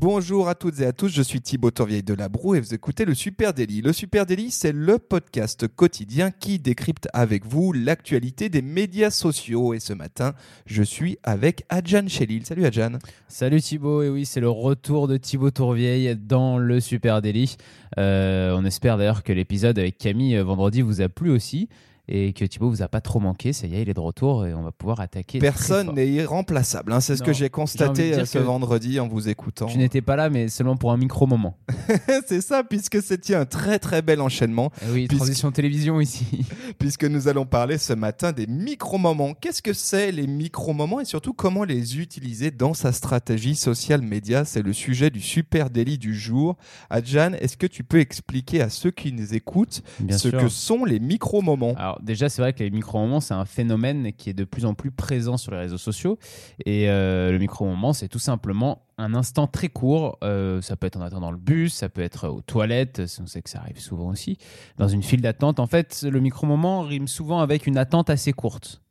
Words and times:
Bonjour 0.00 0.48
à 0.48 0.54
toutes 0.54 0.78
et 0.78 0.86
à 0.86 0.92
tous, 0.92 1.08
je 1.08 1.22
suis 1.22 1.40
Thibaut 1.40 1.72
Tourvieille 1.72 2.04
de 2.04 2.14
la 2.14 2.28
Broue 2.28 2.54
et 2.54 2.60
vous 2.60 2.72
écoutez 2.72 3.04
le 3.04 3.14
Super 3.14 3.52
Daily. 3.52 3.82
Le 3.82 3.92
Super 3.92 4.26
Daily, 4.26 4.52
c'est 4.52 4.70
le 4.70 5.00
podcast 5.00 5.66
quotidien 5.66 6.30
qui 6.30 6.60
décrypte 6.60 7.08
avec 7.12 7.44
vous 7.44 7.72
l'actualité 7.72 8.48
des 8.48 8.62
médias 8.62 9.10
sociaux. 9.10 9.74
Et 9.74 9.80
ce 9.80 9.92
matin, 9.92 10.34
je 10.66 10.84
suis 10.84 11.18
avec 11.24 11.64
Adjan 11.68 12.06
Chelil. 12.06 12.46
Salut 12.46 12.64
Adjan. 12.64 12.92
Salut 13.26 13.60
Thibaut, 13.60 14.04
et 14.04 14.08
oui, 14.08 14.24
c'est 14.24 14.38
le 14.38 14.48
retour 14.48 15.08
de 15.08 15.16
Thibaut 15.16 15.50
Tourvieille 15.50 16.14
dans 16.16 16.58
le 16.58 16.78
Super 16.78 17.20
Daily. 17.20 17.56
Euh, 17.98 18.54
on 18.56 18.64
espère 18.64 18.98
d'ailleurs 18.98 19.24
que 19.24 19.32
l'épisode 19.32 19.80
avec 19.80 19.98
Camille 19.98 20.36
euh, 20.36 20.44
vendredi 20.44 20.80
vous 20.80 21.00
a 21.00 21.08
plu 21.08 21.28
aussi 21.32 21.68
et 22.08 22.32
que 22.32 22.44
Thibaut 22.44 22.70
vous 22.70 22.82
a 22.82 22.88
pas 22.88 23.00
trop 23.00 23.20
manqué. 23.20 23.52
Ça 23.52 23.66
y 23.66 23.74
est, 23.76 23.82
il 23.82 23.88
est 23.88 23.94
de 23.94 24.00
retour 24.00 24.46
et 24.46 24.54
on 24.54 24.62
va 24.62 24.72
pouvoir 24.72 25.00
attaquer. 25.00 25.38
Personne 25.38 25.92
n'est 25.94 26.08
irremplaçable. 26.08 26.92
hein. 26.92 27.00
C'est 27.00 27.16
ce 27.16 27.22
Non, 27.22 27.26
que 27.26 27.32
j'ai 27.32 27.50
constaté 27.50 28.14
euh, 28.14 28.24
ce 28.24 28.38
vendredi 28.38 28.98
en 29.00 29.08
vous 29.08 29.28
écoutant. 29.28 29.66
Tu 29.66 29.78
n'étais 29.78 30.00
pas 30.02 30.16
là, 30.16 30.30
mais 30.30 30.48
seulement 30.48 30.76
pour 30.76 30.92
un 30.92 30.96
micro-moment. 30.96 31.56
c'est 32.26 32.40
ça, 32.40 32.62
puisque 32.64 33.02
c'était 33.02 33.34
un 33.34 33.44
très 33.46 33.78
très 33.78 34.02
bel 34.02 34.20
enchaînement, 34.20 34.70
Eh 34.82 34.92
oui, 34.92 35.06
Puisque- 35.06 35.20
transition 35.22 35.50
télévision 35.52 36.00
ici. 36.00 36.26
puisque 36.78 37.04
nous 37.04 37.28
allons 37.28 37.46
parler 37.46 37.78
ce 37.78 37.92
matin 37.92 38.32
des 38.32 38.46
micro-moments. 38.46 39.34
Qu'est-ce 39.34 39.62
que 39.62 39.72
c'est 39.72 40.12
les 40.12 40.26
micro-moments 40.26 41.00
et 41.00 41.04
surtout 41.04 41.32
comment 41.32 41.64
les 41.64 41.98
utiliser 41.98 42.50
dans 42.50 42.74
sa 42.74 42.92
stratégie 42.92 43.54
social 43.54 44.02
média? 44.02 44.44
C'est 44.44 44.62
le 44.62 44.72
sujet 44.72 45.10
du 45.10 45.20
super 45.20 45.70
délit 45.70 45.98
du 45.98 46.14
jour. 46.14 46.56
Adjan, 46.90 47.32
est-ce 47.40 47.56
que 47.56 47.66
tu 47.66 47.84
peux 47.84 48.00
expliquer 48.00 48.60
à 48.60 48.68
ceux 48.68 48.90
qui 48.90 49.12
nous 49.12 49.34
écoutent 49.34 49.82
Bien 50.00 50.18
ce 50.18 50.30
sûr. 50.30 50.40
que 50.40 50.48
sont 50.48 50.84
les 50.84 51.00
micro-moments? 51.00 51.74
Alors 51.76 52.00
déjà, 52.02 52.28
c'est 52.28 52.42
vrai 52.42 52.52
que 52.52 52.62
les 52.62 52.70
micro-moments, 52.70 53.20
c'est 53.20 53.34
un 53.34 53.44
phénomène 53.44 54.12
qui 54.12 54.30
est 54.30 54.34
de 54.34 54.44
plus 54.44 54.64
en 54.64 54.74
plus 54.74 54.90
présent 54.90 55.36
sur 55.36 55.52
les 55.52 55.58
réseaux 55.58 55.78
sociaux. 55.78 56.18
Et 56.66 56.88
euh, 56.88 57.30
le 57.32 57.38
micro-moment, 57.38 57.92
c'est 57.92 58.08
tout 58.08 58.18
simplement 58.18 58.82
un 58.98 59.14
instant 59.14 59.46
très 59.46 59.68
court. 59.68 60.18
Euh, 60.22 60.60
ça 60.60 60.76
peut 60.76 60.86
être 60.86 60.96
en 60.96 61.02
attendant 61.02 61.30
le 61.30 61.38
bus, 61.38 61.72
ça 61.72 61.88
peut 61.88 62.02
être 62.02 62.28
aux 62.28 62.42
toilettes, 62.42 63.00
on 63.20 63.26
sait 63.26 63.40
que 63.40 63.48
ça 63.48 63.60
arrive 63.60 63.80
souvent 63.80 64.08
aussi. 64.08 64.36
Dans 64.76 64.88
une 64.88 65.02
file 65.02 65.22
d'attente, 65.22 65.60
en 65.60 65.66
fait, 65.66 66.04
le 66.08 66.20
micro-moment 66.20 66.82
rime 66.82 67.08
souvent 67.08 67.40
avec 67.40 67.66
une 67.66 67.78
attente 67.78 68.10
assez 68.10 68.32
courte. 68.32 68.82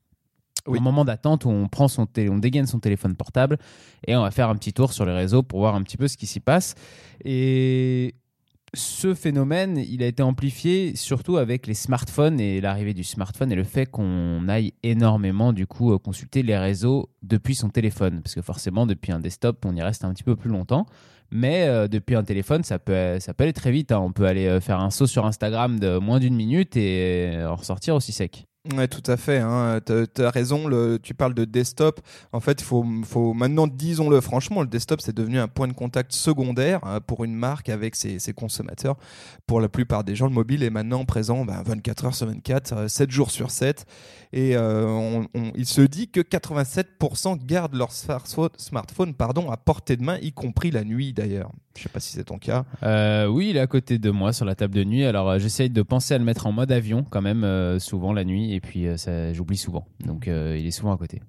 Oui. 0.66 0.80
Un 0.80 0.82
moment 0.82 1.06
d'attente 1.06 1.46
où 1.46 1.50
on 1.50 1.68
prend 1.70 1.88
son 1.88 2.06
télé, 2.06 2.30
on 2.30 2.40
dégaine 2.40 2.66
son 2.66 2.80
téléphone 2.80 3.16
portable 3.16 3.58
et 4.06 4.16
on 4.16 4.22
va 4.22 4.32
faire 4.32 4.50
un 4.50 4.56
petit 4.56 4.74
tour 4.74 4.92
sur 4.92 5.06
les 5.06 5.14
réseaux 5.14 5.42
pour 5.42 5.60
voir 5.60 5.76
un 5.76 5.82
petit 5.82 5.96
peu 5.96 6.08
ce 6.08 6.18
qui 6.18 6.26
s'y 6.26 6.42
passe. 6.42 6.76
Et 7.24 8.16
ce 8.74 9.14
phénomène, 9.14 9.78
il 9.78 10.04
a 10.04 10.08
été 10.08 10.22
amplifié 10.22 10.96
surtout 10.96 11.38
avec 11.38 11.68
les 11.68 11.74
smartphones 11.74 12.40
et 12.40 12.60
l'arrivée 12.60 12.94
du 12.94 13.06
smartphone 13.06 13.52
et 13.52 13.56
le 13.56 13.64
fait 13.64 13.86
qu'on 13.86 14.48
aille 14.50 14.74
énormément 14.84 15.54
du 15.54 15.66
coup 15.66 15.94
euh, 15.94 15.98
consulter 15.98 16.44
les 16.44 16.58
réseaux 16.58 17.10
depuis 17.24 17.56
son 17.56 17.70
téléphone 17.70 18.22
parce 18.22 18.36
que 18.36 18.42
forcément 18.42 18.86
depuis 18.86 19.14
un 19.14 19.20
desktop 19.20 19.64
on 19.66 19.74
y 19.76 19.82
reste 19.82 20.04
un 20.04 20.14
petit 20.14 20.24
peu 20.24 20.36
plus 20.36 20.50
longtemps 20.50 20.86
mais 21.32 21.68
euh, 21.68 21.88
depuis 21.88 22.16
un 22.16 22.24
téléphone 22.24 22.64
ça 22.64 22.78
peut 22.78 23.20
ça 23.20 23.34
peut 23.34 23.46
aller 23.46 23.54
très 23.54 23.72
vite 23.72 23.94
hein. 23.94 24.00
on 24.00 24.12
peut 24.12 24.26
aller 24.26 24.48
euh, 24.48 24.60
faire 24.60 24.82
un 24.82 24.90
saut 24.90 25.08
sur 25.08 25.26
Instagram 25.26 25.80
de 25.80 25.98
moins 25.98 26.20
d'une 26.20 26.36
minute 26.36 26.76
et 26.76 27.38
en 27.46 27.56
ressortir 27.56 27.96
aussi 27.96 28.12
sec. 28.12 28.48
Ouais, 28.76 28.88
tout 28.88 29.04
à 29.10 29.18
fait. 29.18 29.38
Hein. 29.38 29.80
Tu 29.86 30.24
as 30.24 30.30
raison, 30.30 30.70
tu 31.02 31.14
parles 31.14 31.34
de 31.34 31.46
desktop. 31.46 32.02
En 32.32 32.40
fait, 32.40 32.62
faut, 32.62 32.86
faut 33.04 33.34
maintenant, 33.34 33.68
disons-le 33.68 34.20
franchement, 34.22 34.62
le 34.62 34.68
desktop, 34.68 35.02
c'est 35.02 35.16
devenu 35.16 35.40
un 35.40 35.48
point 35.48 35.68
de 35.68 35.74
contact 35.74 36.12
secondaire 36.12 36.80
hein, 36.84 37.00
pour 37.00 37.24
une 37.24 37.36
marque 37.36 37.70
avec 37.70 37.96
ses, 37.96 38.20
consommateurs. 38.36 38.98
Pour 39.46 39.62
la 39.62 39.70
plupart 39.70 40.04
des 40.04 40.16
gens, 40.16 40.28
le 40.28 40.34
mobile 40.34 40.64
est 40.64 40.70
maintenant 40.70 41.06
présent 41.06 41.46
ben, 41.46 41.62
24 41.66 42.06
heures 42.06 42.16
sur 42.16 42.28
24, 42.28 42.74
euh, 42.74 42.88
7 42.88 43.12
jours 43.12 43.32
sur 43.32 43.52
7. 43.52 43.86
Et 44.34 44.58
euh, 44.58 45.24
il 45.56 45.66
se 45.66 45.82
dit 45.82 46.10
que 46.10 46.20
87% 46.20 47.38
gardent 47.46 47.76
leur 47.76 47.92
smartphone, 47.92 49.14
pardon, 49.14 49.50
à 49.50 49.58
portée 49.58 49.96
de 49.96 50.04
main, 50.04 50.18
y 50.22 50.34
compris 50.34 50.72
la 50.72 50.84
nuit 50.84 51.14
d'ailleurs. 51.14 51.52
Je 51.78 51.84
sais 51.84 51.90
pas 51.90 52.00
si 52.00 52.14
c'est 52.14 52.24
ton 52.24 52.40
cas. 52.40 52.66
Euh, 52.82 53.28
oui, 53.28 53.52
il 53.52 53.58
est 53.58 53.62
à 53.62 53.68
côté 53.68 54.00
de 54.00 54.10
moi 54.10 54.34
sur 54.34 54.46
la 54.46 54.56
table 54.56 54.74
de 54.74 54.84
nuit. 54.84 55.06
Alors 55.06 55.30
euh, 55.30 55.40
j'essaye 55.40 55.70
de 55.70 55.82
penser 55.84 56.16
à 56.16 56.18
le 56.18 56.24
mettre 56.24 56.48
en 56.48 56.52
mode 56.52 56.72
avion 56.72 57.06
quand 57.08 57.22
même 57.22 57.44
euh, 57.44 57.78
souvent 57.78 58.14
la 58.14 58.24
nuit 58.26 58.54
puis 58.62 58.88
euh, 58.88 58.98
ça 58.98 59.34
j'oublie 59.34 59.58
souvent. 59.58 59.86
Donc 60.06 60.28
euh, 60.28 60.58
il 60.60 60.66
est 60.66 60.72
souvent 60.72 60.94
à 60.94 60.98
côté. 60.98 61.22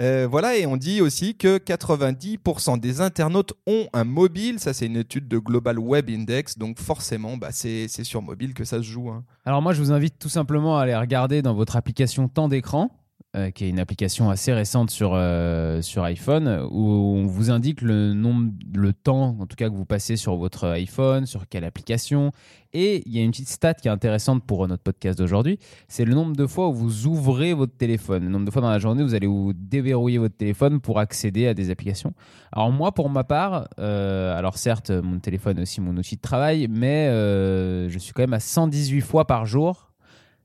Euh, 0.00 0.26
voilà, 0.28 0.56
et 0.56 0.66
on 0.66 0.76
dit 0.76 1.00
aussi 1.00 1.36
que 1.36 1.58
90% 1.58 2.80
des 2.80 3.00
internautes 3.00 3.52
ont 3.66 3.86
un 3.92 4.02
mobile. 4.02 4.58
Ça, 4.58 4.72
c'est 4.72 4.86
une 4.86 4.96
étude 4.96 5.28
de 5.28 5.38
Global 5.38 5.78
Web 5.78 6.10
Index. 6.10 6.58
Donc, 6.58 6.80
forcément, 6.80 7.36
bah, 7.36 7.50
c'est 7.52 7.86
c'est 7.88 8.02
sur 8.02 8.20
mobile 8.20 8.54
que 8.54 8.64
ça 8.64 8.78
se 8.78 8.82
joue. 8.82 9.10
hein. 9.10 9.22
Alors 9.44 9.62
moi, 9.62 9.72
je 9.72 9.80
vous 9.80 9.92
invite 9.92 10.18
tout 10.18 10.28
simplement 10.28 10.78
à 10.78 10.82
aller 10.82 10.96
regarder 10.96 11.42
dans 11.42 11.54
votre 11.54 11.76
application 11.76 12.26
temps 12.28 12.48
d'écran, 12.48 12.90
euh, 13.36 13.50
qui 13.50 13.64
est 13.64 13.68
une 13.68 13.80
application 13.80 14.30
assez 14.30 14.52
récente 14.52 14.90
sur, 14.90 15.10
euh, 15.14 15.82
sur 15.82 16.04
iPhone, 16.04 16.68
où 16.70 16.88
on 16.88 17.26
vous 17.26 17.50
indique 17.50 17.82
le 17.82 18.12
nombre, 18.12 18.52
le 18.72 18.92
temps, 18.92 19.36
en 19.40 19.46
tout 19.46 19.56
cas 19.56 19.68
que 19.68 19.74
vous 19.74 19.84
passez 19.84 20.14
sur 20.14 20.36
votre 20.36 20.68
iPhone, 20.68 21.26
sur 21.26 21.48
quelle 21.48 21.64
application. 21.64 22.30
Et 22.72 23.02
il 23.06 23.12
y 23.12 23.18
a 23.18 23.22
une 23.22 23.32
petite 23.32 23.48
stat 23.48 23.74
qui 23.74 23.88
est 23.88 23.90
intéressante 23.90 24.44
pour 24.44 24.68
notre 24.68 24.84
podcast 24.84 25.18
d'aujourd'hui, 25.18 25.58
c'est 25.88 26.04
le 26.04 26.14
nombre 26.14 26.36
de 26.36 26.46
fois 26.46 26.68
où 26.68 26.74
vous 26.74 27.06
ouvrez 27.06 27.54
votre 27.54 27.76
téléphone. 27.76 28.22
Le 28.22 28.30
nombre 28.30 28.44
de 28.44 28.52
fois 28.52 28.62
dans 28.62 28.70
la 28.70 28.78
journée, 28.78 29.02
vous 29.02 29.14
allez 29.14 29.26
vous 29.26 29.52
déverrouiller 29.52 30.18
votre 30.18 30.36
téléphone 30.36 30.80
pour 30.80 31.00
accéder 31.00 31.48
à 31.48 31.54
des 31.54 31.70
applications. 31.70 32.14
Alors 32.52 32.70
moi, 32.70 32.92
pour 32.92 33.10
ma 33.10 33.24
part, 33.24 33.66
euh, 33.80 34.38
alors 34.38 34.58
certes, 34.58 34.90
mon 34.90 35.18
téléphone 35.18 35.58
est 35.58 35.62
aussi 35.62 35.80
mon 35.80 35.96
outil 35.96 36.14
de 36.14 36.20
travail, 36.20 36.68
mais 36.70 37.08
je 37.08 37.98
suis 37.98 38.12
quand 38.12 38.22
même 38.22 38.34
à 38.34 38.38
118 38.38 39.00
fois 39.00 39.26
par 39.26 39.44
jour. 39.44 39.93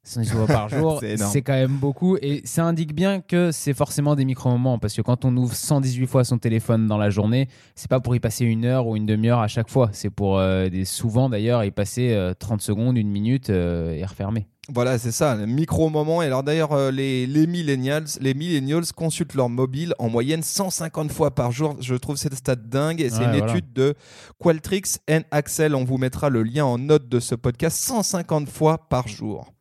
118 0.04 0.36
fois 0.38 0.48
par 0.48 0.70
jour, 0.78 1.02
C'est 1.18 1.42
quand 1.42 1.54
même 1.54 1.78
beaucoup. 1.78 2.18
Et 2.22 2.42
ça 2.46 2.64
indique 2.66 2.94
bien 2.96 3.22
que 3.22 3.52
c'est 3.52 3.74
forcément 3.74 4.16
des 4.16 4.26
micro-moments. 4.26 4.80
Parce 4.80 4.94
que 4.96 5.02
quand 5.02 5.26
on 5.26 5.36
ouvre 5.38 5.54
118 5.56 6.08
fois 6.08 6.24
son 6.24 6.38
téléphone 6.38 6.88
dans 6.88 6.98
la 6.98 7.10
journée, 7.10 7.48
c'est 7.76 7.90
pas 7.90 8.00
pour 8.00 8.16
y 8.16 8.20
passer 8.20 8.46
une 8.46 8.66
heure 8.66 8.88
ou 8.88 8.96
une 8.96 9.06
demi-heure 9.06 9.40
à 9.40 9.48
chaque 9.48 9.70
fois. 9.70 9.90
C'est 9.92 10.10
pour 10.10 10.38
euh, 10.40 10.70
des, 10.70 10.86
souvent 10.86 11.30
d'ailleurs 11.30 11.64
y 11.64 11.72
passer 11.72 12.14
euh, 12.14 12.34
30 12.38 12.62
secondes, 12.62 12.98
une 12.98 13.10
minute 13.10 13.50
euh, 13.50 13.94
et 13.94 14.04
refermer. 14.06 14.48
Voilà, 14.72 15.00
c'est 15.00 15.12
ça, 15.12 15.36
le 15.36 15.48
micro-moment. 15.48 16.22
Et 16.22 16.28
alors, 16.28 16.44
d'ailleurs, 16.44 16.74
euh, 16.74 16.92
les, 16.92 17.26
les, 17.26 17.48
millennials, 17.48 18.06
les 18.22 18.36
millennials 18.36 18.84
consultent 18.96 19.34
leur 19.34 19.50
mobile 19.50 19.96
en 19.98 20.10
moyenne 20.10 20.44
150 20.44 21.12
fois 21.12 21.34
par 21.34 21.52
jour. 21.52 21.76
Je 21.80 21.96
trouve 21.96 22.18
cette 22.18 22.36
stat 22.36 22.56
dingue. 22.56 23.02
Et 23.02 23.10
c'est 23.10 23.18
Ouais, 23.20 23.26
une 23.26 23.38
voilà. 23.40 23.52
étude 23.52 23.74
de 23.74 23.96
Qualtrics 24.40 25.00
and 25.10 25.22
Axel. 25.32 25.74
On 25.74 25.86
vous 25.86 25.98
mettra 25.98 26.30
le 26.30 26.44
lien 26.44 26.66
en 26.66 26.78
note 26.78 27.10
de 27.10 27.20
ce 27.20 27.34
podcast. 27.34 27.78
150 27.78 28.48
fois 28.48 28.78
par 28.90 29.08
jour. 29.08 29.52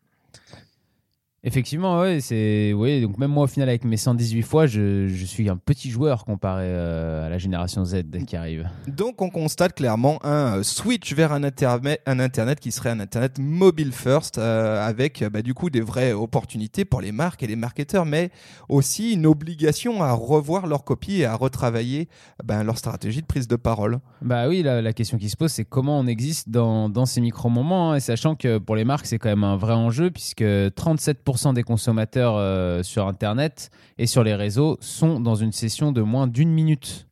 Effectivement, 1.44 2.00
ouais, 2.00 2.20
c'est 2.20 2.72
oui. 2.72 3.00
Donc 3.00 3.16
même 3.16 3.30
moi, 3.30 3.44
au 3.44 3.46
final, 3.46 3.68
avec 3.68 3.84
mes 3.84 3.96
118 3.96 4.42
fois, 4.42 4.66
je, 4.66 5.06
je 5.06 5.24
suis 5.24 5.48
un 5.48 5.56
petit 5.56 5.88
joueur 5.88 6.24
comparé 6.24 6.64
euh, 6.66 7.26
à 7.26 7.28
la 7.28 7.38
génération 7.38 7.84
Z 7.84 8.02
qui 8.26 8.34
arrive. 8.34 8.68
Donc 8.88 9.22
on 9.22 9.30
constate 9.30 9.74
clairement 9.74 10.18
un 10.24 10.58
euh, 10.58 10.62
switch 10.64 11.14
vers 11.14 11.32
un 11.32 11.44
internet, 11.44 12.02
un 12.06 12.18
internet 12.18 12.58
qui 12.58 12.72
serait 12.72 12.90
un 12.90 12.98
internet 12.98 13.38
mobile 13.38 13.92
first, 13.92 14.38
euh, 14.38 14.84
avec 14.84 15.22
bah, 15.32 15.42
du 15.42 15.54
coup 15.54 15.70
des 15.70 15.80
vraies 15.80 16.12
opportunités 16.12 16.84
pour 16.84 17.00
les 17.00 17.12
marques 17.12 17.44
et 17.44 17.46
les 17.46 17.54
marketeurs, 17.54 18.04
mais 18.04 18.30
aussi 18.68 19.12
une 19.12 19.26
obligation 19.26 20.02
à 20.02 20.10
revoir 20.12 20.66
leur 20.66 20.82
copie 20.82 21.20
et 21.20 21.24
à 21.24 21.36
retravailler 21.36 22.08
ben, 22.42 22.64
leur 22.64 22.78
stratégie 22.78 23.22
de 23.22 23.26
prise 23.26 23.46
de 23.46 23.56
parole. 23.56 24.00
Bah 24.22 24.48
oui, 24.48 24.64
la, 24.64 24.82
la 24.82 24.92
question 24.92 25.18
qui 25.18 25.28
se 25.28 25.36
pose, 25.36 25.52
c'est 25.52 25.64
comment 25.64 26.00
on 26.00 26.08
existe 26.08 26.48
dans, 26.48 26.88
dans 26.88 27.06
ces 27.06 27.20
micro-moments, 27.20 27.92
hein, 27.92 27.94
et 27.94 28.00
sachant 28.00 28.34
que 28.34 28.58
pour 28.58 28.74
les 28.74 28.84
marques, 28.84 29.06
c'est 29.06 29.18
quand 29.18 29.28
même 29.28 29.44
un 29.44 29.56
vrai 29.56 29.74
enjeu, 29.74 30.10
puisque 30.10 30.42
37% 30.42 31.28
des 31.52 31.62
consommateurs 31.62 32.34
euh, 32.36 32.82
sur 32.82 33.06
Internet 33.06 33.70
et 33.96 34.06
sur 34.06 34.22
les 34.24 34.34
réseaux 34.34 34.76
sont 34.80 35.20
dans 35.20 35.34
une 35.34 35.52
session 35.52 35.92
de 35.92 36.02
moins 36.02 36.26
d'une 36.26 36.50
minute. 36.50 37.06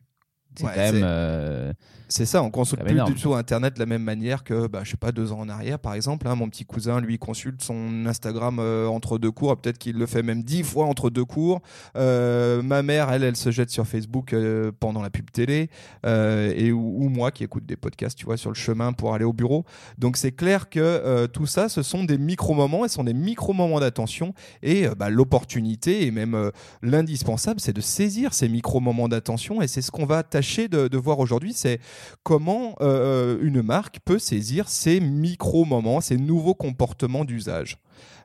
C'est 0.54 0.64
Ouais, 0.64 0.72
quand 0.74 0.92
même... 0.92 1.74
c'est- 2.08 2.26
ça, 2.26 2.42
on 2.42 2.50
consulte 2.50 2.80
va 2.80 2.86
plus 2.86 2.94
énorme. 2.94 3.12
du 3.12 3.20
tout 3.20 3.34
Internet 3.34 3.74
de 3.74 3.80
la 3.80 3.86
même 3.86 4.02
manière 4.02 4.44
que, 4.44 4.66
bah, 4.66 4.80
je 4.84 4.90
sais 4.90 4.96
pas, 4.96 5.12
deux 5.12 5.32
ans 5.32 5.40
en 5.40 5.48
arrière, 5.48 5.78
par 5.78 5.94
exemple. 5.94 6.26
hein. 6.28 6.34
mon 6.34 6.48
petit 6.48 6.64
cousin, 6.64 7.00
lui, 7.00 7.18
consulte 7.18 7.62
son 7.62 8.06
Instagram 8.06 8.58
euh, 8.58 8.86
entre 8.86 9.18
deux 9.18 9.30
cours. 9.30 9.56
Peut-être 9.56 9.78
qu'il 9.78 9.96
le 9.96 10.06
fait 10.06 10.22
même 10.22 10.42
dix 10.42 10.62
fois 10.62 10.86
entre 10.86 11.10
deux 11.10 11.24
cours. 11.24 11.60
Euh, 11.96 12.62
ma 12.62 12.82
mère, 12.82 13.10
elle, 13.12 13.22
elle 13.24 13.36
se 13.36 13.50
jette 13.50 13.70
sur 13.70 13.86
Facebook 13.86 14.32
euh, 14.32 14.72
pendant 14.78 15.02
la 15.02 15.10
pub 15.10 15.30
télé. 15.30 15.70
Et 16.04 16.72
ou, 16.72 17.04
ou 17.04 17.08
moi 17.08 17.30
qui 17.30 17.44
écoute 17.44 17.66
des 17.66 17.76
podcasts, 17.76 18.16
tu 18.18 18.24
vois, 18.26 18.36
sur 18.36 18.50
le 18.50 18.54
chemin 18.56 18.92
pour 18.92 19.14
aller 19.14 19.24
au 19.24 19.32
bureau. 19.32 19.64
Donc 19.98 20.16
c'est 20.16 20.32
clair 20.32 20.68
que 20.68 21.26
tout 21.26 21.46
ça, 21.46 21.68
ce 21.68 21.82
sont 21.82 22.04
des 22.04 22.18
micro-moments 22.18 22.84
et 22.84 22.88
ce 22.88 22.94
sont 22.94 23.04
des 23.04 23.14
micro-moments 23.14 23.80
d'attention. 23.80 24.34
Et 24.62 24.86
bah, 24.96 25.10
l'opportunité 25.10 26.06
et 26.06 26.10
même 26.10 26.50
l'indispensable, 26.82 27.60
c'est 27.60 27.72
de 27.72 27.80
saisir 27.80 28.32
ces 28.34 28.48
micro-moments 28.48 29.08
d'attention. 29.08 29.60
Et 29.62 29.68
c'est 29.68 29.82
ce 29.82 29.90
qu'on 29.90 30.06
va 30.06 30.22
tâcher 30.22 30.68
de, 30.68 30.88
de 30.88 30.98
voir 30.98 31.18
aujourd'hui. 31.18 31.52
C'est 31.52 31.80
comment 32.22 32.76
euh, 32.80 33.38
une 33.42 33.62
marque 33.62 34.00
peut 34.04 34.18
saisir 34.18 34.68
ces 34.68 35.00
micro-moments, 35.00 36.00
ces 36.00 36.16
nouveaux 36.16 36.54
comportements 36.54 37.24
d'usage. 37.24 37.78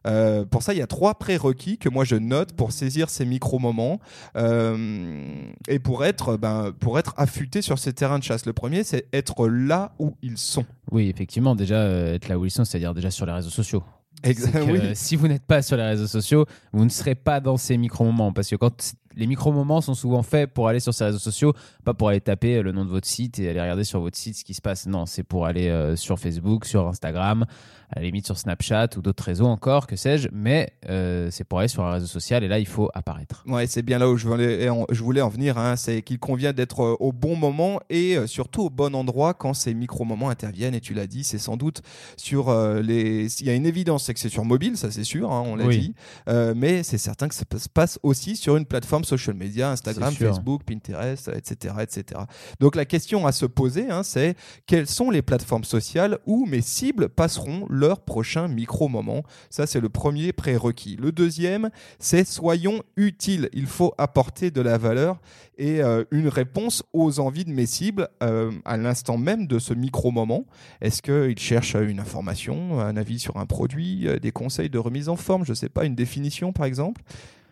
Euh, 0.08 0.46
pour 0.46 0.64
ça, 0.64 0.74
il 0.74 0.80
y 0.80 0.82
a 0.82 0.88
trois 0.88 1.16
prérequis 1.20 1.78
que 1.78 1.88
moi 1.88 2.04
je 2.04 2.16
note 2.16 2.54
pour 2.54 2.72
saisir 2.72 3.10
ces 3.12 3.24
micro-moments 3.26 4.00
euh, 4.36 5.44
et 5.68 5.80
pour 5.80 6.04
être, 6.06 6.38
ben, 6.38 6.72
pour 6.80 6.98
être 7.00 7.14
affûté 7.18 7.62
sur 7.62 7.78
ces 7.80 7.94
terrains 7.94 8.20
de 8.20 8.24
chasse. 8.24 8.46
Le 8.46 8.54
premier, 8.54 8.84
c'est 8.84 9.08
être 9.14 9.48
là 9.48 9.94
où 10.00 10.16
ils 10.22 10.38
sont. 10.38 10.66
Oui, 10.92 11.08
effectivement, 11.10 11.56
déjà 11.56 11.84
être 11.86 12.28
là 12.30 12.38
où 12.40 12.46
ils 12.46 12.52
sont, 12.52 12.66
c'est-à-dire 12.66 12.94
déjà 12.94 13.12
sur 13.12 13.26
les 13.26 13.32
réseaux 13.34 13.50
sociaux. 13.50 13.84
Exact- 14.24 14.52
C'est 14.54 14.66
que, 14.66 14.72
oui. 14.72 14.80
euh, 14.82 14.92
Si 14.96 15.16
vous 15.16 15.28
n'êtes 15.28 15.46
pas 15.46 15.62
sur 15.62 15.78
les 15.78 15.84
réseaux 15.84 16.08
sociaux, 16.08 16.46
vous 16.74 16.84
ne 16.84 16.90
serez 16.90 17.16
pas 17.16 17.40
dans 17.40 17.58
ces 17.58 17.78
micro-moments. 17.78 18.34
Parce 18.34 18.50
que 18.50 18.56
quand 18.56 18.94
les 19.16 19.28
micro-moments 19.28 19.82
sont 19.82 19.94
souvent 19.94 20.24
faits 20.24 20.54
pour 20.54 20.68
aller 20.68 20.80
sur 20.80 20.94
ces 20.94 21.06
réseaux 21.06 21.20
sociaux, 21.20 21.54
pas 21.84 21.94
pour 21.94 22.10
aller 22.10 22.22
taper 22.22 22.62
le 22.62 22.72
nom 22.72 22.86
de 22.86 22.90
votre 22.90 23.08
site 23.08 23.40
et 23.40 23.50
aller 23.50 23.62
regarder 23.62 23.84
sur 23.84 24.00
votre 24.02 24.18
site 24.18 24.38
ce 24.38 24.44
qui 24.44 24.54
se 24.54 24.62
passe. 24.62 24.86
Non, 24.88 25.06
c'est 25.06 25.24
pour 25.24 25.46
aller 25.46 25.68
euh, 25.70 25.96
sur 25.96 26.20
Facebook, 26.20 26.66
sur 26.66 26.88
Instagram, 26.88 27.46
à 27.94 28.00
la 28.00 28.06
limite 28.06 28.26
sur 28.26 28.38
Snapchat 28.38 28.88
ou 28.98 29.02
d'autres 29.02 29.24
réseaux 29.24 29.48
encore, 29.48 29.86
que 29.88 29.96
sais-je. 29.96 30.30
Mais 30.32 30.72
euh, 30.90 31.30
c'est 31.32 31.44
pour 31.44 31.60
aller 31.60 31.68
sur 31.68 31.84
un 31.84 31.92
réseau 31.92 32.08
social 32.08 32.44
et 32.44 32.48
là, 32.48 32.58
il 32.60 32.66
faut 32.68 32.90
apparaître. 32.94 33.44
Ouais, 33.48 33.68
c'est 33.68 33.82
bien 33.82 34.00
là 34.00 34.10
où 34.10 34.16
je 34.18 34.28
voulais 34.28 34.70
en, 34.70 34.86
je 34.90 35.04
voulais 35.04 35.22
en 35.22 35.30
venir. 35.30 35.58
hein. 35.58 35.76
C'est 35.76 36.02
qu'il 36.02 36.18
convient 36.20 36.54
d'être 36.54 36.82
euh, 36.82 36.96
au 37.00 37.12
bon 37.12 37.36
moment 37.36 37.80
et 37.90 38.18
euh, 38.18 38.28
surtout 38.28 38.62
au 38.64 38.70
bon 38.70 38.96
endroit 38.96 39.34
quand 39.34 39.54
ces 39.54 39.74
micro-moments 39.74 40.30
interviennent. 40.30 40.74
Et 40.76 40.80
tu 40.82 40.94
l'as 40.94 41.08
dit, 41.08 41.24
c'est 41.26 41.38
sans 41.38 41.58
doute 41.58 41.82
sur 42.18 42.50
euh, 42.50 42.82
les. 42.82 43.42
Il 43.42 43.48
y 43.48 43.50
a 43.50 43.54
une 43.56 43.66
évidence, 43.66 44.06
c'est 44.06 44.14
que 44.14 44.20
c'est 44.20 44.30
sur 44.30 44.46
mobile, 44.46 44.78
ça 44.78 44.90
c'est 44.92 45.04
sûr, 45.04 45.32
hein, 45.32 45.44
on 45.46 45.56
l'a 45.56 45.66
Oui. 45.66 45.80
dit. 45.80 45.94
Euh, 46.30 46.54
mais 46.56 46.84
c'est 46.84 46.98
certain 46.98 47.28
que 47.28 47.36
ça 47.36 47.44
se 47.58 47.68
passe 47.70 48.00
aussi 48.04 48.36
sur 48.38 48.56
une 48.56 48.66
plateforme 48.66 49.01
social 49.06 49.36
media, 49.36 49.72
Instagram. 49.72 50.14
Facebook, 50.14 50.64
Pinterest, 50.64 51.30
etc., 51.30 51.76
etc. 51.82 52.22
Donc 52.60 52.76
la 52.76 52.86
question 52.86 53.26
à 53.26 53.32
se 53.32 53.46
poser, 53.46 53.90
hein, 53.90 54.04
c'est 54.04 54.36
quelles 54.66 54.88
sont 54.88 55.10
les 55.10 55.22
plateformes 55.22 55.64
sociales 55.64 56.20
où 56.26 56.46
mes 56.46 56.62
cibles 56.62 57.10
passeront 57.10 57.66
leur 57.70 58.02
prochain 58.02 58.48
micro-moment? 58.48 59.24
Ça, 59.50 59.68
c'est 59.68 59.80
le 59.80 59.90
premier 59.90 60.34
prérequis. 60.34 60.98
Le 60.98 61.12
deuxième, 61.12 61.70
c'est 62.00 62.28
soyons 62.28 62.84
utiles. 62.96 63.50
Il 63.54 63.66
faut 63.66 63.94
apporter 63.98 64.52
de 64.52 64.62
la 64.62 64.78
valeur 64.78 65.20
et 65.58 65.82
euh, 65.82 66.04
une 66.12 66.28
réponse 66.28 66.84
aux 66.94 67.20
envies 67.20 67.46
de 67.46 67.52
mes 67.52 67.66
cibles 67.66 68.10
euh, 68.24 68.52
à 68.66 68.78
l'instant 68.78 69.18
même 69.18 69.48
de 69.48 69.60
ce 69.60 69.74
micro-moment. 69.74 70.46
Est-ce 70.82 71.02
qu'ils 71.02 71.40
cherchent 71.40 71.76
euh, 71.76 71.88
une 71.88 72.00
information, 72.00 72.80
un 72.80 72.98
avis 72.98 73.20
sur 73.20 73.38
un 73.38 73.46
produit, 73.46 74.08
euh, 74.08 74.20
des 74.20 74.32
conseils 74.32 74.70
de 74.70 74.80
remise 74.80 75.10
en 75.10 75.16
forme, 75.16 75.46
je 75.46 75.54
sais 75.54 75.70
pas, 75.70 75.86
une 75.86 75.96
définition 75.96 76.54
par 76.54 76.66
exemple? 76.66 77.02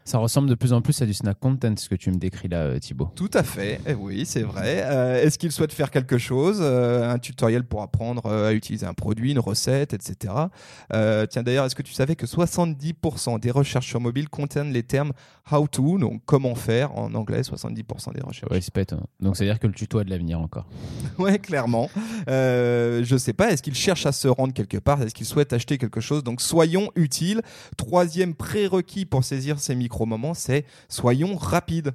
Ça 0.09 0.17
ressemble 0.17 0.49
de 0.49 0.55
plus 0.55 0.73
en 0.73 0.81
plus 0.81 0.99
à 1.03 1.05
du 1.05 1.13
snack 1.13 1.39
content, 1.39 1.75
ce 1.77 1.87
que 1.87 1.93
tu 1.93 2.09
me 2.09 2.15
décris 2.17 2.47
là, 2.47 2.61
euh, 2.61 2.79
Thibaut. 2.79 3.11
Tout 3.15 3.29
à 3.31 3.43
fait, 3.43 3.79
eh 3.85 3.93
oui, 3.93 4.25
c'est 4.25 4.41
vrai. 4.41 4.81
Euh, 4.83 5.21
Est-ce 5.23 5.37
qu'ils 5.37 5.51
souhaitent 5.51 5.71
faire 5.71 5.91
quelque 5.91 6.17
chose 6.17 6.57
euh, 6.63 7.07
Un 7.11 7.19
tutoriel 7.19 7.63
pour 7.63 7.83
apprendre 7.83 8.25
à 8.25 8.51
utiliser 8.53 8.87
un 8.87 8.95
produit, 8.95 9.33
une 9.33 9.37
recette, 9.39 9.93
etc. 9.93 10.33
Euh, 10.93 11.27
tiens, 11.27 11.43
d'ailleurs, 11.43 11.65
est-ce 11.65 11.75
que 11.75 11.83
tu 11.83 11.93
savais 11.93 12.15
que 12.15 12.25
70% 12.25 13.39
des 13.39 13.51
recherches 13.51 13.85
sur 13.85 13.99
mobile 14.01 14.29
contiennent 14.29 14.73
les 14.73 14.81
termes 14.81 15.11
how 15.51 15.67
to, 15.67 15.99
donc 15.99 16.23
comment 16.25 16.55
faire 16.55 16.97
en 16.97 17.13
anglais, 17.13 17.41
70% 17.41 18.11
des 18.15 18.21
recherches? 18.21 18.51
Respect. 18.51 18.91
hein. 18.93 19.01
Donc, 19.19 19.37
ça 19.37 19.43
veut 19.43 19.51
dire 19.51 19.59
que 19.59 19.67
le 19.67 19.73
tuto 19.73 19.99
a 19.99 20.03
de 20.03 20.09
l'avenir 20.09 20.39
encore. 20.39 20.65
Ouais, 21.19 21.37
clairement. 21.37 21.87
Je 22.27 23.15
sais 23.19 23.33
pas, 23.33 23.51
est-ce 23.51 23.61
qu'ils 23.61 23.75
cherchent 23.75 24.07
à 24.07 24.11
se 24.11 24.27
rendre 24.27 24.53
quelque 24.53 24.77
part? 24.77 25.03
Est-ce 25.03 25.13
qu'ils 25.13 25.27
souhaitent 25.27 25.53
acheter 25.53 25.77
quelque 25.77 26.01
chose? 26.01 26.23
Donc 26.23 26.41
soyons 26.41 26.89
utiles. 26.95 27.41
Troisième 27.77 28.33
prérequis 28.33 29.05
pour 29.05 29.23
saisir 29.23 29.59
ces 29.59 29.75
micro-moments, 29.99 30.33
c'est 30.33 30.65
soyons 30.87 31.35
rapides. 31.35 31.93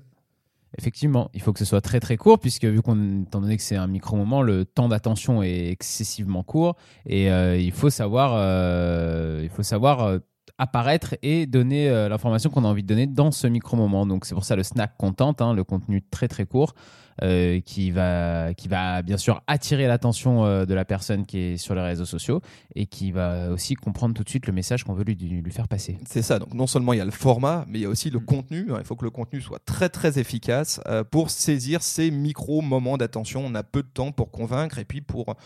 Effectivement, 0.77 1.31
il 1.35 1.41
faut 1.41 1.53
que 1.53 1.61
ce 1.61 1.65
soit 1.65 1.81
très 1.81 2.01
très 2.01 2.17
court, 2.17 2.39
puisque 2.39 2.65
vu 2.65 2.83
qu'on, 2.83 3.23
étant 3.23 3.41
donné 3.41 3.56
que 3.56 3.62
c'est 3.62 3.77
un 3.77 3.87
micro-moment, 3.87 4.43
le 4.43 4.65
temps 4.65 4.89
d'attention 4.89 5.43
est 5.43 5.69
excessivement 5.69 6.43
court 6.43 6.77
et 7.06 7.31
euh, 7.31 7.56
il 7.56 7.71
faut 7.71 7.91
savoir, 7.91 8.35
euh, 8.35 9.41
il 9.43 9.49
faut 9.51 9.62
savoir 9.62 10.03
euh, 10.03 10.19
apparaître 10.59 11.15
et 11.23 11.47
donner 11.47 11.89
l'information 12.09 12.51
qu'on 12.51 12.65
a 12.65 12.69
envie 12.69 12.83
de 12.83 12.89
donner 12.89 13.06
dans 13.06 13.31
ce 13.31 13.47
micro-moment. 13.47 14.05
Donc 14.05 14.25
c'est 14.25 14.35
pour 14.35 14.45
ça 14.45 14.57
le 14.57 14.65
snack 14.65 14.97
content, 14.99 15.35
hein, 15.39 15.55
le 15.55 15.65
contenu 15.65 16.03
très 16.03 16.29
très 16.29 16.45
court, 16.45 16.75
euh, 17.22 17.61
qui, 17.61 17.93
va, 17.93 18.55
qui 18.55 18.66
va 18.66 19.02
bien 19.02 19.16
sûr 19.16 19.40
attirer 19.46 19.87
l'attention 19.87 20.44
euh, 20.44 20.64
de 20.66 20.75
la 20.75 20.84
personne 20.84 21.26
qui 21.26 21.38
est 21.38 21.56
sur 21.56 21.75
les 21.76 21.81
réseaux 21.81 22.05
sociaux 22.05 22.40
et 22.75 22.87
qui 22.87 23.12
va 23.12 23.50
aussi 23.50 23.76
comprendre 23.76 24.14
tout 24.14 24.25
de 24.25 24.28
suite 24.28 24.46
le 24.49 24.52
message 24.52 24.82
qu'on 24.82 24.94
veut 24.94 25.05
lui, 25.05 25.14
lui 25.14 25.52
faire 25.52 25.69
passer. 25.69 25.96
C'est 26.08 26.22
ça. 26.22 26.40
Donc 26.40 26.55
non 26.55 26.66
seulement 26.66 26.93
il 26.93 26.99
y 26.99 27.00
a 27.00 27.05
le 27.05 27.12
format, 27.12 27.64
mais 27.69 27.78
il 27.78 27.82
y 27.82 27.84
a 27.84 27.88
aussi 27.88 28.11
le 28.11 28.19
Mm. 28.19 28.25
contenu. 28.25 28.66
Il 28.78 28.84
faut 28.84 28.96
que 28.96 29.05
le 29.05 29.11
contenu 29.11 29.40
soit 29.40 29.61
très 29.64 29.88
très 29.88 30.19
efficace 30.19 30.81
euh, 30.88 31.05
pour 31.05 31.31
saisir 31.31 31.82
ces 31.82 32.11
micro 32.11 32.62
moments 32.62 32.96
d'attention. 32.96 33.44
On 33.46 33.55
a 33.55 33.62
peu 33.62 33.82
de 33.82 33.88
temps 33.88 34.11
pour 34.11 34.31
convaincre 34.31 34.78
et 34.78 34.84
puis 34.84 35.00
pour 35.00 35.37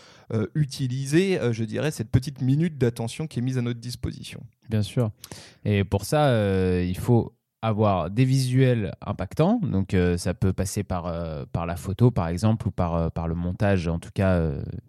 utiliser, 0.55 1.39
je 1.51 1.63
dirais, 1.63 1.91
cette 1.91 2.09
petite 2.09 2.41
minute 2.41 2.77
d'attention 2.77 3.27
qui 3.27 3.39
est 3.39 3.41
mise 3.41 3.57
à 3.57 3.61
notre 3.61 3.79
disposition. 3.79 4.41
Bien 4.69 4.83
sûr. 4.83 5.11
Et 5.65 5.83
pour 5.83 6.05
ça, 6.05 6.31
il 6.81 6.97
faut 6.97 7.33
avoir 7.61 8.09
des 8.09 8.25
visuels 8.25 8.93
impactants. 9.05 9.59
Donc, 9.61 9.93
euh, 9.93 10.17
ça 10.17 10.33
peut 10.33 10.53
passer 10.53 10.83
par, 10.83 11.07
euh, 11.07 11.43
par 11.51 11.65
la 11.65 11.75
photo, 11.75 12.11
par 12.11 12.27
exemple, 12.27 12.67
ou 12.67 12.71
par, 12.71 12.95
euh, 12.95 13.09
par 13.09 13.27
le 13.27 13.35
montage, 13.35 13.87
en 13.87 13.99
tout 13.99 14.11
cas 14.13 14.39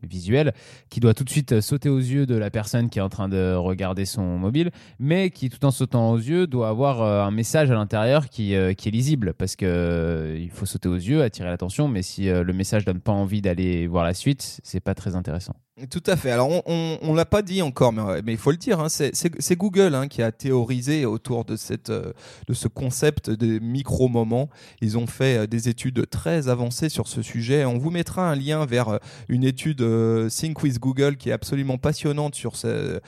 visuel, 0.02 0.52
qui 0.88 1.00
doit 1.00 1.14
tout 1.14 1.24
de 1.24 1.30
suite 1.30 1.60
sauter 1.60 1.88
aux 1.88 1.98
yeux 1.98 2.26
de 2.26 2.36
la 2.36 2.50
personne 2.50 2.88
qui 2.88 2.98
est 2.98 3.02
en 3.02 3.08
train 3.08 3.28
de 3.28 3.54
regarder 3.54 4.04
son 4.04 4.38
mobile, 4.38 4.70
mais 4.98 5.30
qui, 5.30 5.48
tout 5.48 5.64
en 5.64 5.70
sautant 5.70 6.10
aux 6.12 6.18
yeux, 6.18 6.46
doit 6.46 6.68
avoir 6.68 7.02
un 7.02 7.30
message 7.30 7.70
à 7.70 7.74
l'intérieur 7.74 8.28
qui, 8.28 8.54
qui 8.76 8.88
est 8.88 8.92
lisible, 8.92 9.34
parce 9.34 9.56
que 9.56 10.36
il 10.38 10.50
faut 10.50 10.66
sauter 10.66 10.88
aux 10.88 10.94
yeux, 10.94 11.22
attirer 11.22 11.48
l'attention, 11.48 11.88
mais 11.88 12.02
si 12.02 12.26
le 12.26 12.52
message 12.52 12.84
donne 12.84 13.00
pas 13.00 13.12
envie 13.12 13.42
d'aller 13.42 13.86
voir 13.86 14.04
la 14.04 14.14
suite, 14.14 14.60
c'est 14.62 14.80
pas 14.80 14.94
très 14.94 15.16
intéressant. 15.16 15.54
Tout 15.88 16.02
à 16.06 16.16
fait. 16.16 16.30
Alors, 16.30 16.50
on, 16.66 16.98
on 17.00 17.14
l'a 17.14 17.24
pas 17.24 17.42
dit 17.42 17.62
encore, 17.62 17.92
mais, 17.92 18.32
il 18.32 18.36
faut 18.36 18.50
le 18.50 18.56
dire. 18.56 18.80
hein, 18.80 18.88
c'est- 18.88 19.56
Google 19.56 19.94
hein, 19.94 20.08
qui 20.08 20.22
a 20.22 20.32
théorisé 20.32 21.04
autour 21.06 21.44
de, 21.44 21.56
cette, 21.56 21.90
euh, 21.90 22.12
de 22.48 22.54
ce 22.54 22.66
concept 22.68 23.30
des 23.30 23.60
micro-moments. 23.60 24.48
Ils 24.80 24.98
ont 24.98 25.06
fait 25.06 25.38
euh, 25.38 25.46
des 25.46 25.68
études 25.68 26.08
très 26.08 26.48
avancées 26.48 26.88
sur 26.88 27.08
ce 27.08 27.22
sujet. 27.22 27.64
On 27.64 27.78
vous 27.78 27.90
mettra 27.90 28.30
un 28.30 28.34
lien 28.34 28.66
vers 28.66 28.88
euh, 28.88 28.98
une 29.28 29.44
étude 29.44 29.80
euh, 29.82 30.28
Think 30.28 30.62
with 30.62 30.78
Google 30.80 31.16
qui 31.16 31.30
est 31.30 31.32
absolument 31.32 31.78
passionnante 31.78 32.34
sur 32.34 32.56
ce, 32.56 33.00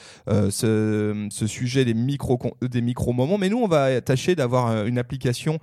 sujet 1.46 1.84
des 1.84 1.94
micro 1.94 2.38
des 2.62 2.80
micro-moments. 2.80 3.38
Mais 3.38 3.48
nous, 3.48 3.58
on 3.58 3.68
va 3.68 4.00
tâcher 4.00 4.34
d'avoir 4.34 4.86
une 4.86 4.98
application 4.98 5.58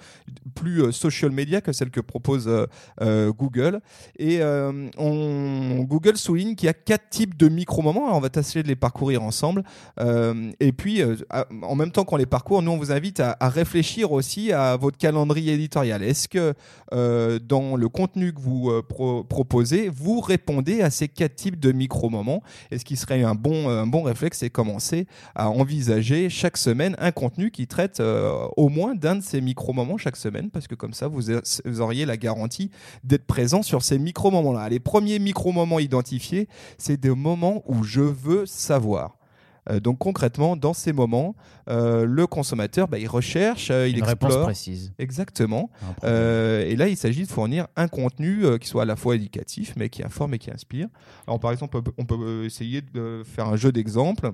plus 0.54 0.92
social 0.92 1.32
media 1.32 1.62
que 1.62 1.72
celle 1.72 1.92
que 1.92 2.02
propose 2.02 2.50
Google. 3.02 3.82
Et 4.18 4.40
Google 4.98 6.18
souligne 6.18 6.56
qu'il 6.56 6.68
y 6.68 6.70
a 6.70 6.74
types 7.10 7.38
de 7.38 7.50
micro-moments. 7.50 8.06
Alors, 8.06 8.18
on 8.18 8.22
va 8.22 8.30
tâcher 8.30 8.64
de 8.64 8.68
les 8.68 8.76
parcourir 8.76 9.24
ensemble. 9.24 9.64
Euh, 10.00 10.52
et 10.60 10.72
puis, 10.72 11.02
euh, 11.02 11.16
en 11.62 11.76
même 11.76 11.92
temps 11.92 12.06
qu'on 12.06 12.18
les 12.18 12.26
parcourt, 12.26 12.62
nous, 12.62 12.72
on 12.72 12.78
vous 12.78 12.92
invite 12.92 13.20
à, 13.20 13.36
réfléchir 13.50 14.12
aussi 14.12 14.52
à 14.52 14.78
votre 14.78 14.98
calendrier 14.98 15.54
éditorial. 15.54 16.04
Est-ce 16.04 16.28
que 16.28 16.54
euh, 16.94 17.40
dans 17.40 17.76
le 17.76 17.90
contenu 17.90 18.34
que 18.34 18.40
vous 18.40 18.72
pro- 18.88 19.24
proposez, 19.24 19.90
vous 19.90 20.20
répondez 20.20 20.82
à 20.82 20.90
ces 20.90 21.08
quatre 21.08 21.36
types 21.36 21.60
de 21.60 21.72
micro-moments? 21.72 22.44
Et 22.72 22.78
ce 22.78 22.86
qui 22.86 22.96
serait 22.96 23.24
un 23.24 23.36
bon, 23.36 24.04
réflexe, 24.04 24.40
c'est 24.40 24.50
commencer 24.50 25.08
à 25.36 25.50
envisager 25.50 26.30
chaque 26.30 26.58
semaine 26.58 26.96
un 27.00 27.12
contenu 27.12 27.52
qui 27.52 27.68
traite 27.68 28.02
au 28.58 28.70
moins 28.70 28.96
d'un 28.96 29.16
de 29.16 29.24
ces 29.24 29.42
micro-moments 29.42 29.98
chaque 29.98 30.18
semaine, 30.18 30.50
parce 30.50 30.68
que 30.68 30.76
comme 30.76 30.94
ça, 30.94 31.08
vous, 31.08 31.22
vous 31.66 31.82
auriez 31.82 32.06
la 32.06 32.18
garantie 32.18 32.72
d'être 33.04 33.26
présent 33.26 33.62
sur 33.62 33.82
ces 33.82 34.00
micro-moments-là. 34.00 34.70
Les 34.70 34.80
premiers 34.80 35.20
micro-moments 35.20 35.80
identifiés, 35.80 36.48
c'est 36.80 36.98
des 36.98 37.10
moments 37.12 37.64
où 37.68 37.84
je 37.84 38.02
veux 38.02 38.46
savoir. 38.46 39.18
Euh, 39.70 39.80
donc 39.80 40.00
concrètement, 40.00 40.56
dans 40.56 40.74
ces 40.74 40.94
moments, 40.94 41.36
euh, 41.70 42.06
le 42.06 42.26
consommateur, 42.26 42.88
bah, 42.88 42.98
il 42.98 43.08
recherche, 43.08 43.70
euh, 43.70 43.88
il 43.88 43.98
Une 43.98 44.04
réponse 44.04 44.30
explore. 44.30 44.46
précise. 44.46 44.94
Exactement. 44.98 45.70
et 46.04 46.76
là, 46.76 46.88
il 46.88 46.98
s'agit 46.98 47.24
de 47.24 47.28
fournir 47.32 47.68
un 47.76 47.88
contenu 47.88 48.44
qui 48.60 48.68
soit 48.68 48.84
à 48.84 48.86
la 48.86 48.96
fois 48.96 49.16
éducatif, 49.16 49.74
mais 49.78 49.90
qui 49.90 50.04
informe 50.04 50.34
et 50.34 50.40
qui 50.40 50.50
inspire. 50.50 50.88
Alors, 51.28 51.40
par 51.40 51.52
exemple, 51.52 51.80
on 51.98 52.06
peut, 52.06 52.46
essayer 52.46 52.82
de 52.82 53.22
faire 53.26 53.48
un 53.48 53.58
jeu 53.58 53.72
d'exemples. 53.72 54.32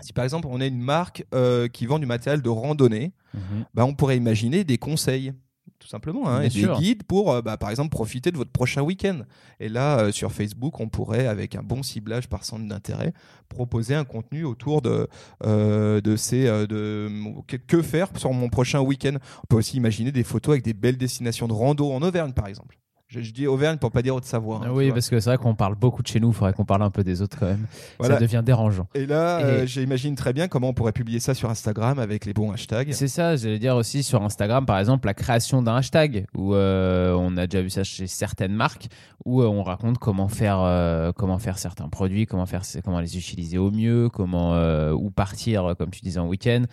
Si 0.00 0.12
par 0.12 0.24
exemple, 0.24 0.46
on 0.50 0.60
a 0.60 0.66
une 0.66 0.80
marque 0.80 1.24
qui 1.72 1.86
vend 1.86 1.98
du 1.98 2.06
matériel 2.06 2.42
de 2.42 2.48
randonnée, 2.48 3.12
Mhm. 3.34 3.64
bah, 3.74 3.84
on 3.84 3.94
pourrait 3.94 4.16
imaginer 4.16 4.64
des 4.64 4.78
conseils. 4.78 5.32
Tout 5.78 5.88
simplement, 5.88 6.28
hein, 6.28 6.42
et 6.42 6.48
des 6.48 6.60
sûr. 6.60 6.78
guides 6.78 7.02
pour, 7.02 7.32
euh, 7.32 7.42
bah, 7.42 7.56
par 7.56 7.70
exemple, 7.70 7.90
profiter 7.90 8.30
de 8.30 8.36
votre 8.36 8.50
prochain 8.50 8.82
week-end. 8.82 9.20
Et 9.60 9.68
là, 9.68 10.00
euh, 10.00 10.12
sur 10.12 10.32
Facebook, 10.32 10.80
on 10.80 10.88
pourrait, 10.88 11.26
avec 11.26 11.54
un 11.54 11.62
bon 11.62 11.82
ciblage 11.82 12.28
par 12.28 12.44
centre 12.44 12.66
d'intérêt, 12.66 13.12
proposer 13.48 13.94
un 13.94 14.04
contenu 14.04 14.44
autour 14.44 14.82
de, 14.82 15.08
euh, 15.44 16.00
de 16.00 16.16
ces, 16.16 16.44
de 16.44 17.10
que, 17.46 17.56
que 17.56 17.82
faire 17.82 18.08
sur 18.16 18.32
mon 18.32 18.48
prochain 18.48 18.80
week-end. 18.80 19.16
On 19.44 19.46
peut 19.48 19.56
aussi 19.56 19.76
imaginer 19.76 20.12
des 20.12 20.24
photos 20.24 20.52
avec 20.52 20.64
des 20.64 20.74
belles 20.74 20.98
destinations 20.98 21.48
de 21.48 21.52
rando 21.52 21.90
en 21.90 22.02
Auvergne, 22.02 22.32
par 22.32 22.46
exemple. 22.46 22.78
Je, 23.08 23.22
je 23.22 23.32
dis 23.32 23.46
Auvergne 23.46 23.78
pour 23.78 23.90
pas 23.90 24.02
dire 24.02 24.14
Haute-Savoie. 24.14 24.56
hein, 24.58 24.66
Ah 24.66 24.72
oui, 24.74 24.92
parce 24.92 25.08
que 25.08 25.18
c'est 25.18 25.30
vrai 25.30 25.38
qu'on 25.38 25.54
parle 25.54 25.74
beaucoup 25.74 26.02
de 26.02 26.06
chez 26.06 26.20
nous, 26.20 26.28
il 26.28 26.34
faudrait 26.34 26.52
qu'on 26.52 26.66
parle 26.66 26.82
un 26.82 26.90
peu 26.90 27.02
des 27.02 27.22
autres 27.22 27.38
quand 27.38 27.46
même. 27.46 27.66
Voilà. 27.98 28.16
Ça 28.16 28.20
devient 28.20 28.42
dérangeant. 28.44 28.86
Et 28.94 29.06
là, 29.06 29.40
Et- 29.40 29.44
euh, 29.44 29.66
j'imagine 29.66 30.14
très 30.14 30.34
bien 30.34 30.46
comment 30.46 30.68
on 30.68 30.74
pourrait 30.74 30.92
publier 30.92 31.18
ça 31.18 31.32
sur 31.32 31.48
Instagram 31.48 31.98
avec 31.98 32.26
les 32.26 32.34
bons 32.34 32.52
hashtags. 32.52 32.92
C'est 32.92 33.08
ça, 33.08 33.34
j'allais 33.36 33.58
dire 33.58 33.76
aussi 33.76 34.02
sur 34.02 34.22
Instagram, 34.22 34.66
par 34.66 34.78
exemple, 34.78 35.06
la 35.06 35.14
création 35.14 35.62
d'un 35.62 35.76
hashtag, 35.76 36.26
où 36.36 36.54
euh, 36.54 37.14
on 37.18 37.38
a 37.38 37.46
déjà 37.46 37.62
vu 37.62 37.70
ça 37.70 37.82
chez 37.82 38.06
certaines 38.06 38.52
marques, 38.52 38.88
où 39.24 39.40
euh, 39.40 39.46
on 39.46 39.62
raconte 39.62 39.96
comment 39.96 40.28
faire, 40.28 41.12
comment 41.16 41.38
faire 41.38 41.58
certains 41.58 41.88
produits, 41.88 42.26
comment, 42.26 42.44
faire, 42.44 42.60
comment 42.84 43.00
les 43.00 43.16
utiliser 43.16 43.56
au 43.56 43.70
mieux, 43.70 44.10
comment 44.10 44.52
où 44.92 45.08
partir, 45.10 45.74
comme 45.78 45.88
tu 45.90 46.02
disais, 46.02 46.20
en 46.20 46.26
week-end. 46.28 46.64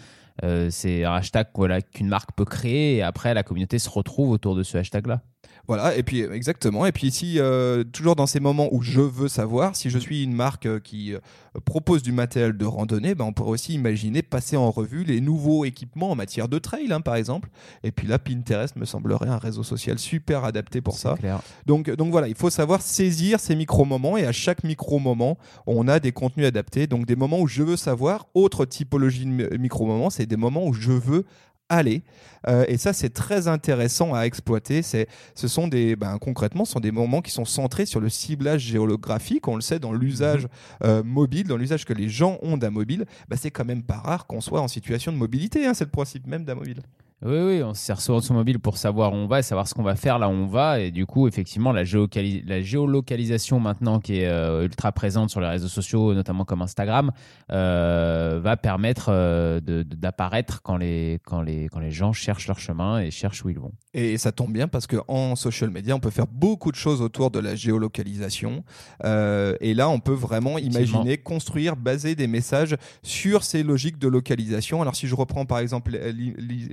Euh, 0.44 0.70
c'est 0.70 1.06
un 1.06 1.14
hashtag 1.14 1.48
voilà, 1.56 1.82
qu'une 1.82 2.08
marque 2.08 2.32
peut 2.36 2.46
créer 2.46 2.98
et 2.98 3.02
après 3.02 3.34
la 3.34 3.44
communauté 3.44 3.80
se 3.80 3.90
retrouve 3.90 4.32
autour 4.32 4.56
de 4.56 4.64
ce 4.64 4.78
hashtag-là. 4.78 5.22
Voilà, 5.68 5.96
et 5.96 6.04
puis 6.04 6.22
euh, 6.22 6.34
exactement. 6.34 6.86
Et 6.86 6.92
puis 6.92 7.08
ici, 7.08 7.36
euh, 7.40 7.84
toujours 7.84 8.16
dans 8.16 8.28
ces 8.28 8.40
moments 8.40 8.68
où 8.72 8.82
je 8.82 9.02
veux 9.02 9.28
savoir, 9.28 9.76
si 9.76 9.90
je 9.90 9.98
suis 9.98 10.24
une 10.24 10.34
marque 10.34 10.82
qui 10.82 11.16
propose 11.64 12.04
du 12.04 12.12
matériel 12.12 12.58
de 12.58 12.66
randonnée, 12.66 13.16
ben, 13.16 13.26
on 13.26 13.34
pourrait 13.34 13.52
aussi 13.52 13.74
imaginer 13.74 14.22
passer 14.22 14.58
en 14.58 14.70
revue 14.72 15.04
les 15.04 15.22
nouveaux 15.22 15.64
équipements 15.66 16.12
en 16.12 16.16
matière 16.16 16.50
de 16.50 16.60
trail, 16.60 16.92
hein, 16.92 17.02
par 17.02 17.16
exemple. 17.16 17.50
Et 17.84 17.92
puis 17.92 18.08
là, 18.08 18.20
Pinterest 18.20 18.76
me 18.76 18.86
semblerait 18.86 19.30
un 19.30 19.38
réseau 19.38 19.64
social 19.64 19.98
super 19.98 20.44
adapté 20.44 20.82
pour 20.82 20.98
ça. 20.98 21.14
C'est 21.16 21.22
clair. 21.22 21.42
Donc, 21.66 21.90
donc 21.90 22.12
voilà, 22.12 22.28
il 22.28 22.36
faut 22.36 22.50
savoir 22.50 22.82
saisir 22.82 23.40
ces 23.40 23.56
micro-moments 23.56 24.18
et 24.18 24.26
à 24.26 24.32
chaque 24.32 24.64
micro-moment, 24.64 25.38
on 25.66 25.88
a 25.88 26.00
des 26.00 26.12
contenus 26.12 26.46
adaptés. 26.46 26.88
Donc 26.88 27.06
des 27.06 27.16
moments 27.16 27.40
où 27.40 27.48
je 27.48 27.64
veux 27.64 27.78
savoir, 27.78 28.28
autre 28.34 28.66
typologie 28.66 29.26
de 29.26 29.32
mi- 29.32 29.58
micro-moments, 29.58 30.10
c'est 30.26 30.30
des 30.30 30.38
moments 30.38 30.66
où 30.66 30.74
je 30.74 30.92
veux 30.92 31.24
aller. 31.70 32.02
Euh, 32.48 32.66
et 32.68 32.78
ça, 32.78 32.94
c'est 32.94 33.10
très 33.10 33.48
intéressant 33.48 34.14
à 34.14 34.24
exploiter. 34.24 34.82
C'est, 34.82 35.08
ce 35.36 35.48
sont 35.48 35.68
des, 35.68 35.96
ben, 35.96 36.18
concrètement, 36.20 36.66
ce 36.66 36.74
sont 36.74 36.80
des 36.80 36.92
moments 36.92 37.22
qui 37.22 37.32
sont 37.32 37.46
centrés 37.46 37.86
sur 37.86 38.00
le 38.00 38.10
ciblage 38.10 38.62
géographique. 38.62 39.48
On 39.48 39.56
le 39.56 39.62
sait 39.62 39.80
dans 39.80 39.94
l'usage 39.94 40.48
euh, 40.84 41.04
mobile, 41.04 41.48
dans 41.48 41.58
l'usage 41.58 41.86
que 41.86 41.94
les 41.94 42.10
gens 42.10 42.38
ont 42.42 42.58
d'un 42.58 42.72
mobile. 42.72 43.06
Ben, 43.30 43.38
c'est 43.40 43.52
quand 43.52 43.66
même 43.66 43.84
pas 43.84 43.98
rare 43.98 44.26
qu'on 44.26 44.42
soit 44.42 44.62
en 44.62 44.68
situation 44.68 45.12
de 45.12 45.18
mobilité. 45.18 45.66
hein. 45.66 45.74
c'est 45.74 45.86
le 45.86 45.92
principe 45.92 46.26
même 46.28 46.44
d'un 46.44 46.56
mobile. 46.56 46.82
Oui, 47.28 47.40
oui, 47.40 47.64
on 47.64 47.74
se 47.74 47.82
sert 47.84 48.00
souvent 48.02 48.20
de 48.20 48.24
son 48.24 48.36
mobile 48.36 48.60
pour 48.60 48.78
savoir 48.78 49.12
où 49.12 49.16
on 49.16 49.26
va 49.26 49.40
et 49.40 49.42
savoir 49.42 49.68
ce 49.68 49.74
qu'on 49.74 49.82
va 49.82 49.96
faire 49.96 50.20
là 50.20 50.30
où 50.30 50.32
on 50.32 50.46
va. 50.46 50.80
Et 50.80 50.92
du 50.92 51.08
coup, 51.08 51.28
effectivement, 51.28 51.72
la, 51.72 51.82
la 51.84 52.62
géolocalisation 52.62 53.60
maintenant 53.60 54.00
qui 54.00 54.20
est 54.20 54.28
euh, 54.28 54.64
ultra 54.64 54.92
présente 54.92 55.32
sur 55.32 55.42
les 55.42 55.48
réseaux 55.48 55.68
sociaux, 55.68 56.14
notamment 56.14 56.46
comme 56.46 56.62
Instagram, 56.62 57.12
euh, 57.52 58.40
va 58.44 58.58
permettre 58.58 59.08
euh, 59.10 59.60
de- 59.60 59.82
de- 59.82 59.96
d'apparaître 59.96 60.62
quand 60.62 60.78
les, 60.78 61.20
quand, 61.26 61.42
les, 61.42 61.68
quand 61.70 61.80
les 61.80 61.90
gens 61.90 62.14
cherchent 62.14 62.46
leur 62.48 62.60
chemin 62.60 63.00
et 63.00 63.10
cherchent 63.10 63.44
où 63.44 63.50
ils 63.50 63.58
vont. 63.58 63.72
Et 63.96 64.20
ça 64.20 64.32
tombe 64.32 64.52
bien 64.54 64.68
parce 64.68 64.86
qu'en 64.86 65.36
social 65.36 65.72
media, 65.72 65.96
on 65.96 66.00
peut 66.00 66.12
faire 66.12 66.28
beaucoup 66.28 66.70
de 66.72 66.76
choses 66.76 67.02
autour 67.02 67.32
de 67.32 67.40
la 67.40 67.56
géolocalisation. 67.56 68.64
Et 69.04 69.74
là, 69.74 69.90
on 69.90 70.00
peut 70.00 70.14
vraiment 70.14 70.60
imaginer, 70.60 71.18
construire, 71.18 71.76
baser 71.76 72.14
des 72.14 72.28
messages 72.28 72.76
sur 73.02 73.44
ces 73.44 73.64
logiques 73.64 73.98
de 73.98 74.08
localisation. 74.10 74.82
Alors, 74.82 74.96
si 74.96 75.08
je 75.08 75.16
reprends 75.16 75.46
par 75.46 75.58
exemple 75.60 75.92
li- 76.14 76.36
li- 76.38 76.70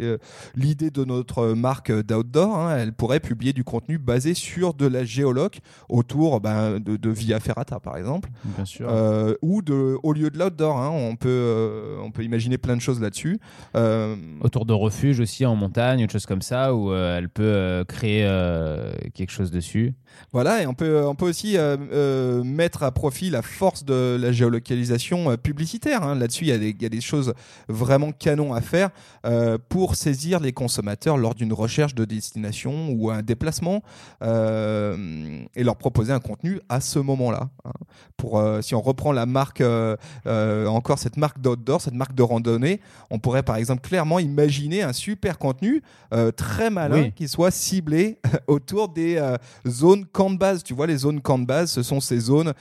l'idée 0.55 0.91
de 0.91 1.05
notre 1.05 1.49
marque 1.55 1.93
d'outdoor, 1.93 2.57
hein, 2.57 2.77
elle 2.79 2.93
pourrait 2.93 3.21
publier 3.21 3.53
du 3.53 3.65
contenu 3.65 3.99
basé 3.99 4.35
sur 4.35 4.75
de 4.75 4.87
la 4.87 5.05
géoloc 5.05 5.61
autour 5.89 6.41
ben, 6.41 6.79
de, 6.81 6.97
de 6.97 7.11
Via 7.11 7.41
Ferrata, 7.41 7.81
par 7.81 7.97
exemple. 7.97 8.29
Bien 8.45 8.65
sûr. 8.65 8.87
Euh, 8.91 9.35
ou 9.43 9.63
de, 9.63 9.97
au 10.03 10.13
lieu 10.13 10.31
de 10.31 10.39
l'outdoor. 10.39 10.79
hein. 10.79 10.91
on, 10.91 11.17
peut, 11.17 11.29
euh, 11.29 11.99
on 12.03 12.11
peut 12.11 12.25
imaginer 12.25 12.59
plein 12.59 12.77
de 12.77 12.81
choses 12.81 13.01
là-dessus. 13.01 13.39
Euh, 13.77 14.17
Autour 14.41 14.67
de 14.67 14.73
refuges 14.73 15.21
aussi 15.21 15.45
en 15.47 15.55
montagne, 15.57 16.03
autre 16.05 16.13
chose 16.13 16.27
comme 16.27 16.43
ça, 16.43 16.75
où 16.75 16.93
euh, 16.93 17.19
elle 17.19 17.29
peut 17.29 17.43
euh, 17.45 17.85
créer 17.85 18.25
euh, 18.27 18.93
quelque 19.15 19.31
chose 19.33 19.51
dessus. 19.51 19.95
Voilà, 20.33 20.63
et 20.63 20.67
on 20.67 20.75
peut, 20.75 21.05
on 21.07 21.15
peut 21.15 21.29
aussi 21.29 21.57
euh, 21.57 21.77
euh, 21.93 22.45
mettre 22.45 22.83
à 22.83 22.91
profit 22.93 23.31
la 23.31 23.41
force 23.43 23.85
de 23.85 24.19
la 24.21 24.31
géolocalisation 24.33 25.31
euh, 25.31 25.37
publicitaire. 25.37 26.03
hein. 26.03 26.15
Là-dessus, 26.15 26.45
il 26.45 26.49
y, 26.49 26.53
a 26.53 26.59
des- 26.59 26.71
il 26.79 26.83
y 26.83 26.87
a 26.87 26.91
des 26.91 27.01
choses 27.01 27.33
vraiment 27.69 28.13
canon 28.13 28.53
à 28.53 28.61
faire 28.61 28.91
euh, 29.25 29.57
pour 29.69 29.95
saisir 29.97 30.22
les 30.23 30.53
consommateurs 30.53 31.17
lors 31.17 31.35
d'une 31.35 31.53
recherche 31.53 31.95
de 31.95 32.05
destination 32.05 32.91
ou 32.91 33.11
un 33.11 33.23
déplacement 33.23 33.83
euh, 34.23 35.43
et 35.55 35.65
leur 35.65 35.77
proposer 35.77 36.13
un 36.13 36.21
contenu 36.21 36.61
à 36.69 36.81
ce 36.81 36.99
moment-là. 36.99 37.49
hein. 37.65 37.73
Pour, 38.17 38.39
euh, 38.39 38.61
si 38.63 38.75
on 38.75 38.81
reprend 38.81 39.13
la 39.13 39.27
marque, 39.27 39.61
euh, 39.61 39.97
encore 40.67 40.99
cette 40.99 41.17
marque 41.17 41.41
d'outdoor, 41.41 41.81
cette 41.81 41.95
marque 41.95 42.15
de 42.15 42.23
randonnée, 42.23 42.81
on 43.11 43.19
pourrait 43.19 43.43
par 43.43 43.57
exemple 43.57 43.81
clairement 43.83 44.19
imaginer 44.19 44.83
un 44.83 44.93
super 44.93 45.39
contenu 45.39 45.83
très 46.37 46.71
malin 46.71 47.03
Oui. 47.05 47.13
qui 47.13 47.27
soit 47.27 47.51
ciblé 47.51 48.19
autour 48.47 48.89
des 48.91 49.21
zones 49.67 50.05
camp 50.07 50.31
de 50.31 50.37
base. 50.39 50.63
Tu 50.63 50.75
vois, 50.75 50.87
les 50.87 50.97
zones 50.99 51.21
camp 51.21 51.39
de 51.39 51.47
base, 51.47 51.71
ce 51.73 51.83
sont 51.83 52.01
ces 52.01 52.19
zones 52.21 52.53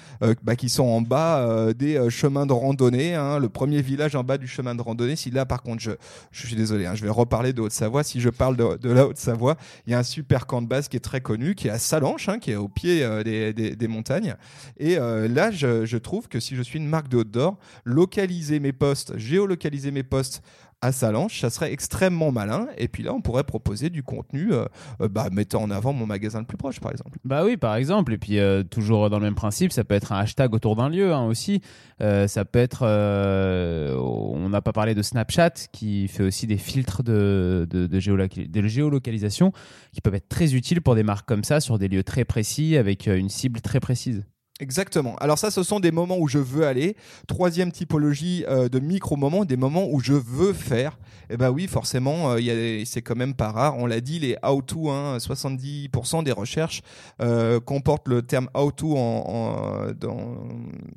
bah, 0.43 0.55
qui 0.55 0.69
sont 0.69 0.85
en 0.85 1.01
bas 1.01 1.73
des 1.73 2.09
chemins 2.09 2.45
de 2.45 2.53
randonnée. 2.53 3.13
hein. 3.15 3.39
le 3.39 3.49
premier 3.49 3.81
village 3.81 4.15
en 4.15 4.23
bas 4.23 4.37
du 4.37 4.47
chemin 4.47 4.73
de 4.75 4.81
randonnée. 4.81 5.15
Si 5.15 5.31
là, 5.31 5.45
par 5.45 5.61
contre, 5.63 5.81
je, 5.81 5.91
je 6.31 6.47
suis 6.47 6.55
désolé, 6.55 6.85
hein, 6.85 6.95
je 6.95 7.03
vais 7.03 7.09
reparler 7.09 7.50
de 7.53 7.61
Haute-Savoie. 7.61 8.03
Si 8.03 8.19
je 8.19 8.29
parle 8.29 8.57
de, 8.57 8.89
la 8.89 9.07
Haute-Savoie, 9.07 9.57
il 9.85 9.91
y 9.91 9.93
a 9.93 9.99
un 9.99 10.03
super 10.03 10.47
camp 10.47 10.61
de 10.61 10.67
base 10.67 10.87
qui 10.87 10.97
est 10.97 11.01
très 11.01 11.21
connu, 11.21 11.55
qui 11.55 11.67
est 11.67 11.71
à 11.71 11.79
Salanches, 11.79 12.29
hein, 12.29 12.39
qui 12.39 12.51
est 12.51 12.55
au 12.55 12.67
pied 12.67 13.03
euh, 13.03 13.23
des, 13.23 13.87
montagnes. 13.87 14.35
Et 14.77 14.97
euh, 14.97 15.27
là, 15.27 15.51
je, 15.51 15.85
je 15.85 15.97
trouve 15.97 16.27
que 16.27 16.39
si 16.39 16.55
je 16.55 16.61
suis 16.61 16.79
une 16.79 16.87
marque 16.87 17.07
de 17.07 17.17
outdoor, 17.17 17.57
localiser 17.83 18.59
mes 18.59 18.73
postes, 18.73 19.17
géolocaliser 19.17 19.91
mes 19.91 20.03
postes 20.03 20.41
à 20.81 20.91
Salanches, 20.91 21.41
ça 21.41 21.49
serait 21.49 21.71
extrêmement 21.71 22.31
malin. 22.31 22.67
Et 22.77 22.87
puis 22.87 23.03
là, 23.03 23.13
on 23.13 23.21
pourrait 23.21 23.43
proposer 23.43 23.89
du 23.89 24.03
contenu 24.03 24.51
euh, 24.51 24.65
euh, 24.99 25.07
bah, 25.07 25.29
mettant 25.31 25.61
en 25.61 25.71
avant 25.71 25.93
mon 25.93 26.05
magasin 26.05 26.39
le 26.39 26.45
plus 26.45 26.57
proche, 26.57 26.79
par 26.79 26.91
exemple. 26.91 27.19
Bah 27.23 27.43
oui, 27.45 27.55
par 27.55 27.75
exemple. 27.75 28.13
Et 28.13 28.17
puis, 28.17 28.39
euh, 28.39 28.63
toujours 28.63 29.09
dans 29.09 29.19
le 29.19 29.25
même 29.25 29.35
principe, 29.35 29.71
ça 29.71 29.83
peut 29.83 29.93
être 29.95 30.11
un 30.11 30.17
hashtag 30.17 30.53
autour 30.53 30.75
d'un 30.75 30.89
lieu 30.89 31.13
hein, 31.13 31.25
aussi. 31.25 31.61
Ça 31.99 32.45
peut 32.45 32.57
être. 32.57 32.83
on 32.83 34.49
n'a 34.49 34.61
pas 34.61 34.73
parlé 34.73 34.95
de 34.95 35.03
Snapchat 35.03 35.51
qui 35.71 36.07
fait 36.07 36.23
aussi 36.23 36.47
des 36.47 36.57
filtres 36.57 37.03
de, 37.03 37.67
de, 37.69 37.85
de 37.85 37.99
géoloca- 37.99 38.49
de 38.49 38.67
géolocalisation 38.67 39.53
qui 39.93 40.01
peuvent 40.01 40.15
être 40.15 40.27
très 40.27 40.55
utiles 40.55 40.81
pour 40.81 40.95
des 40.95 41.03
marques 41.03 41.27
comme 41.27 41.43
ça 41.43 41.59
sur 41.59 41.77
des 41.77 41.87
lieux 41.87 42.03
très 42.03 42.25
précis 42.25 42.75
avec 42.75 43.05
une 43.05 43.29
cible 43.29 43.61
très 43.61 43.79
précise. 43.79 44.23
Exactement. 44.61 45.15
Alors 45.15 45.39
ça, 45.39 45.49
ce 45.49 45.63
sont 45.63 45.79
des 45.79 45.91
moments 45.91 46.19
où 46.19 46.27
je 46.27 46.37
veux 46.37 46.67
aller. 46.67 46.95
Troisième 47.27 47.71
typologie 47.71 48.45
euh, 48.47 48.69
de 48.69 48.79
micro-moments, 48.79 49.43
des 49.43 49.57
moments 49.57 49.87
où 49.89 49.99
je 49.99 50.13
veux 50.13 50.53
faire. 50.53 50.99
Et 51.31 51.37
ben 51.37 51.49
oui, 51.49 51.67
forcément, 51.67 52.33
euh, 52.33 52.83
c'est 52.85 53.01
quand 53.01 53.15
même 53.15 53.33
pas 53.33 53.51
rare. 53.51 53.77
On 53.77 53.85
l'a 53.85 54.01
dit, 54.01 54.19
les 54.19 54.35
how-to, 54.43 54.89
hein, 54.89 55.17
70% 55.17 56.23
des 56.23 56.33
recherches 56.33 56.81
euh, 57.21 57.61
comportent 57.61 58.09
le 58.09 58.21
terme 58.21 58.49
how-to 58.53 58.97
en, 58.97 59.87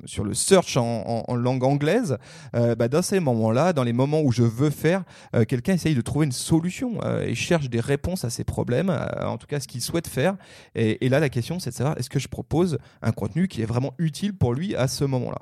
sur 0.03 0.25
le 0.25 0.33
search 0.33 0.75
en, 0.75 1.23
langue 1.35 1.63
anglaise. 1.63 2.17
Euh, 2.53 2.75
bah, 2.75 2.89
dans 2.89 3.01
ces 3.01 3.21
moments-là, 3.21 3.71
dans 3.71 3.83
les 3.83 3.93
moments 3.93 4.19
où 4.21 4.33
je 4.33 4.43
veux 4.43 4.69
faire, 4.69 5.03
quelqu'un 5.47 5.73
essaye 5.73 5.95
de 5.95 6.01
trouver 6.01 6.25
une 6.25 6.33
solution 6.33 6.99
et 7.21 7.33
cherche 7.33 7.69
des 7.69 7.79
réponses 7.79 8.25
à 8.25 8.29
ses 8.29 8.43
problèmes, 8.43 8.93
en 9.21 9.37
tout 9.37 9.47
cas 9.47 9.61
ce 9.61 9.67
qu'il 9.67 9.81
souhaite 9.81 10.07
faire. 10.07 10.35
Et, 10.75 11.05
et 11.05 11.09
là, 11.09 11.19
la 11.19 11.29
question, 11.29 11.59
c'est 11.59 11.69
de 11.69 11.75
savoir 11.75 11.97
est-ce 11.97 12.09
que 12.09 12.19
je 12.19 12.27
propose 12.27 12.77
un 13.01 13.11
contenu 13.11 13.47
qui 13.47 13.54
est 13.61 13.65
vraiment 13.65 13.93
utile 13.97 14.35
pour 14.35 14.53
lui 14.53 14.75
à 14.75 14.87
ce 14.87 15.05
moment-là. 15.05 15.39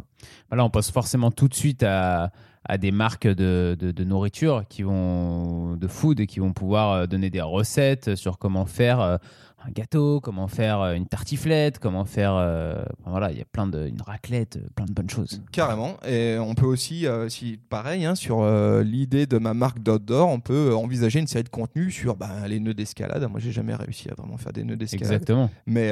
Voilà, 0.50 0.65
on 0.65 0.70
pense 0.70 0.91
forcément 0.91 1.32
tout 1.32 1.48
de 1.48 1.53
suite 1.53 1.84
à, 1.84 2.32
à 2.65 2.77
des 2.77 2.91
marques 2.91 3.27
de, 3.27 3.75
de, 3.79 4.03
nourriture 4.03 4.63
qui 4.70 4.84
vont 4.84 5.75
de 5.75 5.88
food 5.88 6.25
qui 6.25 6.39
vont 6.39 6.53
pouvoir 6.53 6.91
euh, 6.91 7.05
donner 7.08 7.29
des 7.29 7.41
recettes 7.41 8.15
sur 8.15 8.38
comment 8.38 8.65
faire 8.65 9.00
euh, 9.00 9.17
un 9.65 9.72
gâteau, 9.72 10.20
comment 10.20 10.48
faire 10.48 10.82
euh, 10.82 10.93
une 10.93 11.05
tartiflette, 11.05 11.79
comment 11.79 12.05
faire 12.05 12.34
euh, 12.36 12.84
voilà, 13.05 13.32
il 13.32 13.38
y 13.38 13.41
a 13.41 13.46
plein 13.46 13.65
de 13.67 13.88
une 13.88 14.01
raclette, 14.01 14.58
euh, 14.58 14.67
plein 14.75 14.86
de 14.86 14.91
bonnes 14.91 15.10
choses. 15.10 15.41
Carrément. 15.51 15.98
Et 16.05 16.38
on 16.39 16.53
peut 16.55 16.65
aussi, 16.65 17.08
euh, 17.08 17.29
si 17.29 17.60
pareil, 17.70 18.05
hein, 18.05 18.15
sur 18.15 18.41
euh, 18.41 18.84
l'idée 18.84 19.25
de 19.25 19.38
ma 19.38 19.53
marque 19.53 19.79
d'outdoor, 19.79 20.29
on 20.29 20.39
peut 20.39 20.75
envisager 20.75 21.20
une 21.20 21.27
série 21.27 21.43
de 21.46 21.50
contenus 21.50 21.93
sur 21.93 22.15
bah, 22.15 22.48
les 22.48 22.60
nœuds 22.60 22.74
d'escalade. 22.74 23.25
Moi, 23.29 23.39
j'ai 23.39 23.51
jamais 23.51 23.75
réussi 23.75 24.10
à 24.10 24.15
vraiment 24.15 24.38
faire 24.38 24.51
des 24.53 24.63
nœuds 24.63 24.75
d'escalade. 24.75 25.13
Exactement. 25.13 25.50
mais 25.65 25.91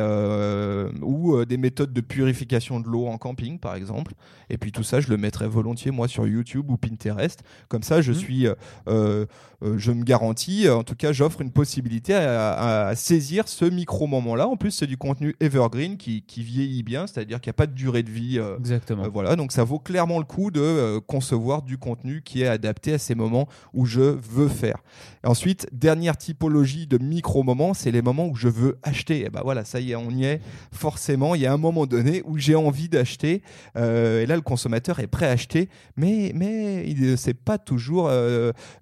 ou 1.02 1.46
des 1.46 1.58
méthodes 1.58 1.94
de 1.94 2.02
purification 2.02 2.80
de 2.80 2.88
l'eau 2.88 3.08
en 3.08 3.18
camping 3.18 3.60
par 3.60 3.76
exemple 3.76 4.14
et 4.50 4.58
puis 4.58 4.72
tout 4.72 4.84
ça 4.84 5.00
je 5.00 5.10
le 5.10 5.18
mettrais 5.18 5.48
volontiers 5.48 5.92
moi 5.92 6.08
sur 6.08 6.28
YouTube 6.28 6.70
ou 6.70 6.78
Pinterest 6.78 7.44
comme 7.70 7.84
ça 7.84 8.02
je 8.02 8.12
Mhm. 8.12 8.18
suis 8.18 8.48
je 8.88 9.92
me 9.92 10.04
garantis 10.04 10.68
en 10.70 10.84
tout 10.84 10.96
cas 10.96 11.12
j'offre 11.12 11.42
une 11.42 11.52
possibilité 11.52 12.14
à, 12.14 12.52
à- 12.54 12.88
à 12.88 12.96
saisir 12.96 13.48
ce 13.48 13.61
micro 13.70 14.08
moment 14.08 14.36
là 14.36 14.48
en 14.48 14.58
plus 14.58 14.72
c'est 14.72 14.88
du 14.88 14.98
contenu 14.98 15.36
evergreen 15.40 15.98
qui, 15.98 16.24
qui 16.24 16.44
vieillit 16.44 16.84
bien 16.84 17.08
c'est 17.08 17.20
à 17.20 17.26
dire 17.26 17.40
qu'il 17.42 17.50
n'y 17.50 17.56
a 17.56 17.60
pas 17.62 17.68
de 17.68 17.74
durée 17.74 18.04
de 18.04 18.12
vie 18.12 18.40
euh, 18.40 18.58
Exactement. 18.58 19.06
euh, 19.06 19.10
voilà, 19.10 19.36
donc 19.36 19.52
ça 19.52 19.64
vaut 19.64 19.80
clairement 19.80 20.20
le 20.20 20.26
coup 20.26 20.52
de 20.52 20.62
euh, 20.62 21.00
concevoir 21.00 21.62
du 21.62 21.78
contenu 21.78 22.22
qui 22.22 22.44
est 22.44 22.48
adapté 22.48 22.94
à 22.94 22.98
ces 22.98 23.16
moments 23.16 23.48
où 23.74 23.86
je 23.86 24.02
veux 24.02 24.48
faire. 24.48 24.78
Et 25.24 25.28
ensuite, 25.28 25.68
dernière 25.72 26.18
typologie 26.18 26.88
de 26.88 26.98
micro-moments, 26.98 27.74
c'est 27.74 27.92
les 27.92 28.02
moments 28.02 28.28
où 28.28 28.36
je 28.36 28.48
veux 28.48 28.80
acheter. 28.84 29.26
Et 29.26 29.30
ben 29.30 29.42
voilà, 29.44 29.66
ça 29.66 29.80
y 29.80 29.92
est, 29.92 29.96
on 29.96 30.10
y 30.10 30.26
est. 30.26 30.42
Forcément, 30.72 31.36
il 31.36 31.42
y 31.42 31.46
a 31.46 31.54
un 31.54 31.58
moment 31.58 31.86
donné 31.86 32.22
où 32.26 32.38
j'ai 32.38 32.56
envie 32.56 32.90
d'acheter. 32.90 33.42
et 33.76 34.26
là, 34.26 34.36
le 34.36 34.42
consommateur 34.42 35.00
est 35.00 35.08
prêt 35.08 35.28
à 35.28 35.32
acheter, 35.32 35.70
mais, 35.96 36.32
mais 36.36 36.88
il 36.88 37.02
ne 37.02 37.16
sait 37.16 37.34
pas 37.34 37.58
toujours 37.58 38.12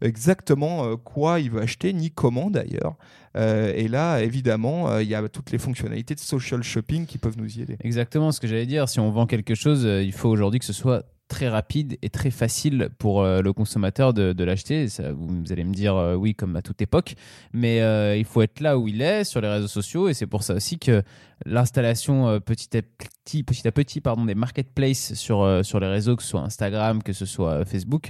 exactement 0.01 0.95
quoi 0.97 1.39
il 1.39 1.51
veut 1.51 1.61
acheter, 1.61 1.93
ni 1.93 2.11
comment 2.11 2.49
d'ailleurs. 2.49 2.95
Euh, 3.39 3.71
et 3.75 3.87
là, 3.87 4.21
évidemment, 4.21 4.89
euh, 4.89 5.01
il 5.01 5.09
y 5.09 5.15
a 5.15 5.27
toutes 5.29 5.51
les 5.51 5.57
fonctionnalités 5.57 6.13
de 6.13 6.19
social 6.19 6.61
shopping 6.61 7.05
qui 7.05 7.17
peuvent 7.17 7.37
nous 7.37 7.57
y 7.57 7.61
aider. 7.61 7.77
Exactement 7.81 8.31
ce 8.31 8.39
que 8.39 8.47
j'allais 8.47 8.65
dire. 8.65 8.89
Si 8.89 8.99
on 8.99 9.11
vend 9.11 9.25
quelque 9.25 9.55
chose, 9.55 9.85
euh, 9.85 10.03
il 10.03 10.11
faut 10.11 10.29
aujourd'hui 10.29 10.59
que 10.59 10.65
ce 10.65 10.73
soit 10.73 11.05
très 11.29 11.47
rapide 11.47 11.97
et 12.01 12.09
très 12.09 12.31
facile 12.31 12.89
pour 12.97 13.23
le 13.23 13.53
consommateur 13.53 14.15
de, 14.15 14.43
l'acheter. 14.43 14.87
Vous, 15.15 15.51
allez 15.51 15.63
me 15.63 15.75
dire 15.75 16.15
oui, 16.17 16.33
comme 16.33 16.55
à 16.55 16.63
toute 16.63 16.81
époque, 16.81 17.13
mais 17.53 17.77
il 18.17 18.25
faut 18.25 18.41
être 18.41 18.61
là 18.61 18.79
où 18.79 18.87
il 18.87 18.99
est 19.03 19.23
sur 19.25 19.39
les 19.39 19.47
réseaux 19.47 19.67
sociaux 19.67 20.09
et 20.09 20.15
c'est 20.15 20.25
pour 20.25 20.41
ça 20.41 20.55
aussi 20.55 20.79
que 20.79 21.03
l'installation 21.45 22.39
petit 22.39 22.75
à 22.75 22.81
petit, 22.81 23.43
petit 23.43 23.67
à 23.67 23.71
petit, 23.71 24.01
pardon, 24.01 24.25
des 24.25 24.33
marketplaces 24.33 25.13
sur 25.13 25.63
sur 25.63 25.79
les 25.79 25.85
réseaux, 25.85 26.15
que 26.15 26.23
ce 26.23 26.29
soit 26.29 26.41
Instagram, 26.41 27.03
que 27.03 27.13
ce 27.13 27.27
soit 27.27 27.63
Facebook. 27.63 28.09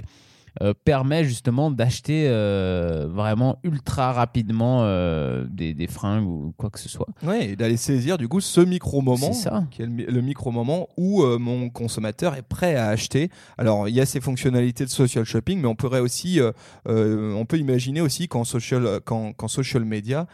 Euh, 0.62 0.74
permet 0.84 1.24
justement 1.24 1.70
d'acheter 1.70 2.26
euh, 2.28 3.06
vraiment 3.10 3.58
ultra 3.62 4.12
rapidement 4.12 4.80
euh, 4.82 5.44
des, 5.50 5.74
des 5.74 5.86
fringues 5.86 6.26
ou 6.26 6.52
quoi 6.56 6.70
que 6.70 6.78
ce 6.78 6.88
soit. 6.88 7.08
Ouais, 7.22 7.50
et 7.50 7.56
d'aller 7.56 7.76
saisir 7.76 8.18
du 8.18 8.28
coup 8.28 8.40
ce 8.40 8.60
micro-moment, 8.60 9.32
qui 9.70 9.82
est 9.82 9.86
le, 9.86 9.92
mi- 9.92 10.06
le 10.06 10.20
micro-moment 10.20 10.88
où 10.96 11.22
mon 11.38 11.70
consommateur 11.70 12.34
est 12.34 12.42
prêt 12.42 12.74
à 12.76 12.88
acheter. 12.88 13.30
Alors, 13.58 13.88
il 13.88 13.94
y 13.94 14.00
a 14.00 14.06
ces 14.06 14.20
fonctionnalités 14.20 14.84
de 14.84 14.90
social 14.90 15.24
shopping, 15.24 15.60
mais 15.60 15.68
on 15.68 15.74
pourrait 15.74 16.00
aussi, 16.00 16.40
on 16.86 17.44
peut 17.46 17.58
imaginer 17.58 18.00
aussi 18.00 18.28
qu'en 18.28 18.44
social, 18.44 19.00
qu'en, 19.04 19.32
qu'en 19.32 19.48
social 19.48 19.84
media, 19.84 20.26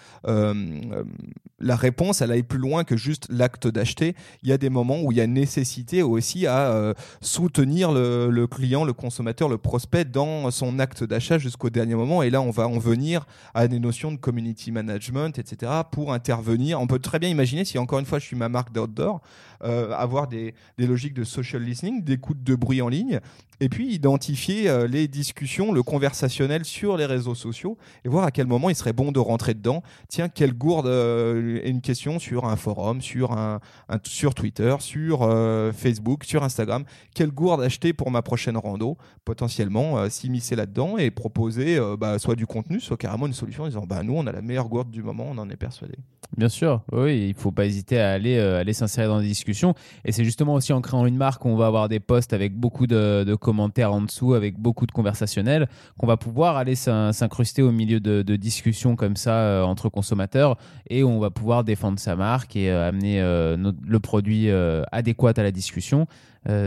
la 1.58 1.76
réponse, 1.76 2.20
elle 2.20 2.30
aille 2.32 2.42
plus 2.42 2.58
loin 2.58 2.84
que 2.84 2.96
juste 2.96 3.26
l'acte 3.30 3.66
d'acheter. 3.66 4.14
Il 4.42 4.48
y 4.48 4.52
a 4.52 4.58
des 4.58 4.70
moments 4.70 5.00
où 5.02 5.12
il 5.12 5.18
y 5.18 5.20
a 5.20 5.26
nécessité 5.26 6.02
aussi 6.02 6.46
à 6.46 6.94
soutenir 7.20 7.92
le, 7.92 8.28
le 8.30 8.46
client, 8.46 8.84
le 8.84 8.92
consommateur, 8.92 9.48
le 9.48 9.58
prospect 9.58 10.04
dans 10.06 10.50
son 10.50 10.78
acte 10.78 11.04
d'achat 11.04 11.38
jusqu'au 11.38 11.70
dernier 11.70 11.94
moment. 11.94 12.22
Et 12.22 12.30
là, 12.30 12.40
on 12.40 12.50
va 12.50 12.66
en 12.68 12.78
venir 12.78 13.26
à 13.54 13.68
des 13.68 13.78
notions 13.78 14.12
de 14.12 14.16
community 14.16 14.72
management, 14.72 15.38
etc., 15.38 15.72
pour 15.90 16.12
intervenir. 16.12 16.80
On 16.80 16.86
peut 16.86 16.98
très 16.98 17.18
bien 17.18 17.28
imaginer, 17.28 17.64
si 17.64 17.78
encore 17.78 17.98
une 17.98 18.06
fois 18.06 18.18
je 18.18 18.24
suis 18.24 18.36
ma 18.36 18.48
marque 18.48 18.72
d'outdoor, 18.72 19.20
euh, 19.64 19.92
avoir 19.92 20.28
des, 20.28 20.54
des 20.78 20.86
logiques 20.86 21.14
de 21.14 21.24
social 21.24 21.62
listening, 21.62 22.02
d'écoute 22.02 22.42
de 22.42 22.54
bruit 22.54 22.82
en 22.82 22.88
ligne, 22.88 23.20
et 23.60 23.68
puis 23.68 23.92
identifier 23.92 24.68
euh, 24.68 24.86
les 24.86 25.08
discussions, 25.08 25.72
le 25.72 25.82
conversationnel 25.82 26.64
sur 26.64 26.96
les 26.96 27.06
réseaux 27.06 27.34
sociaux, 27.34 27.76
et 28.04 28.08
voir 28.08 28.24
à 28.24 28.30
quel 28.30 28.46
moment 28.46 28.70
il 28.70 28.76
serait 28.76 28.92
bon 28.92 29.12
de 29.12 29.18
rentrer 29.18 29.54
dedans. 29.54 29.82
Tiens, 30.08 30.28
quelle 30.28 30.52
gourde 30.52 30.86
euh, 30.86 31.60
une 31.64 31.80
question 31.80 32.18
sur 32.18 32.44
un 32.44 32.56
forum, 32.56 33.00
sur, 33.00 33.32
un, 33.32 33.60
sur 34.04 34.34
Twitter, 34.34 34.74
sur 34.80 35.22
euh, 35.22 35.72
Facebook, 35.72 36.24
sur 36.24 36.42
Instagram. 36.42 36.84
Quelle 37.14 37.30
gourde 37.30 37.62
acheter 37.62 37.92
pour 37.92 38.10
ma 38.10 38.22
prochaine 38.22 38.56
rando? 38.56 38.96
Potentiellement 39.24 40.08
s'immiscer 40.08 40.56
là-dedans 40.56 40.98
et 40.98 41.10
proposer 41.10 41.78
bah, 41.98 42.18
soit 42.18 42.36
du 42.36 42.46
contenu, 42.46 42.80
soit 42.80 42.96
carrément 42.96 43.26
une 43.26 43.32
solution 43.32 43.64
en 43.64 43.66
disant 43.66 43.84
bah, 43.86 44.02
nous, 44.02 44.14
on 44.14 44.26
a 44.26 44.32
la 44.32 44.42
meilleure 44.42 44.68
gourde 44.68 44.90
du 44.90 45.02
moment, 45.02 45.26
on 45.28 45.38
en 45.38 45.50
est 45.50 45.56
persuadé. 45.56 45.94
Bien 46.36 46.48
sûr, 46.48 46.82
oui, 46.92 47.28
il 47.28 47.34
faut 47.34 47.52
pas 47.52 47.66
hésiter 47.66 48.00
à 48.00 48.12
aller, 48.12 48.38
aller 48.38 48.72
s'insérer 48.72 49.06
dans 49.06 49.20
des 49.20 49.26
discussions. 49.26 49.74
Et 50.04 50.12
c'est 50.12 50.24
justement 50.24 50.54
aussi 50.54 50.72
en 50.72 50.80
créant 50.80 51.06
une 51.06 51.16
marque 51.16 51.42
qu'on 51.42 51.56
va 51.56 51.66
avoir 51.66 51.88
des 51.88 52.00
posts 52.00 52.32
avec 52.32 52.54
beaucoup 52.54 52.86
de, 52.86 53.24
de 53.24 53.34
commentaires 53.46 53.92
en 53.92 54.00
dessous, 54.00 54.34
avec 54.34 54.58
beaucoup 54.58 54.86
de 54.86 54.92
conversationnels, 54.92 55.68
qu'on 55.98 56.08
va 56.08 56.16
pouvoir 56.16 56.56
aller 56.56 56.74
s'in- 56.74 57.12
s'incruster 57.12 57.62
au 57.62 57.70
milieu 57.70 58.00
de, 58.00 58.36
discussions 58.36 58.96
comme 58.96 59.14
ça 59.14 59.34
euh, 59.34 59.62
entre 59.62 59.88
consommateurs 59.88 60.56
et 60.90 61.04
on 61.04 61.20
va 61.20 61.30
pouvoir 61.30 61.62
défendre 61.62 62.00
sa 62.00 62.16
marque 62.16 62.56
et 62.56 62.70
euh, 62.70 62.88
amener 62.88 63.20
euh, 63.20 63.56
le 63.94 64.00
produit 64.00 64.50
adéquat 64.90 65.34
à 65.36 65.42
la 65.44 65.52
discussion. 65.52 66.06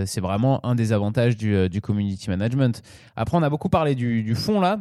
C'est 0.06 0.20
vraiment 0.22 0.66
un 0.66 0.76
des 0.76 0.92
avantages 0.92 1.38
du, 1.38 1.70
du 1.70 1.80
community 1.80 2.30
management. 2.30 2.82
Après, 3.16 3.38
on 3.38 3.44
a 3.44 3.50
beaucoup 3.50 3.70
parlé 3.70 3.96
du 3.96 4.36
fond 4.36 4.60
là. 4.60 4.80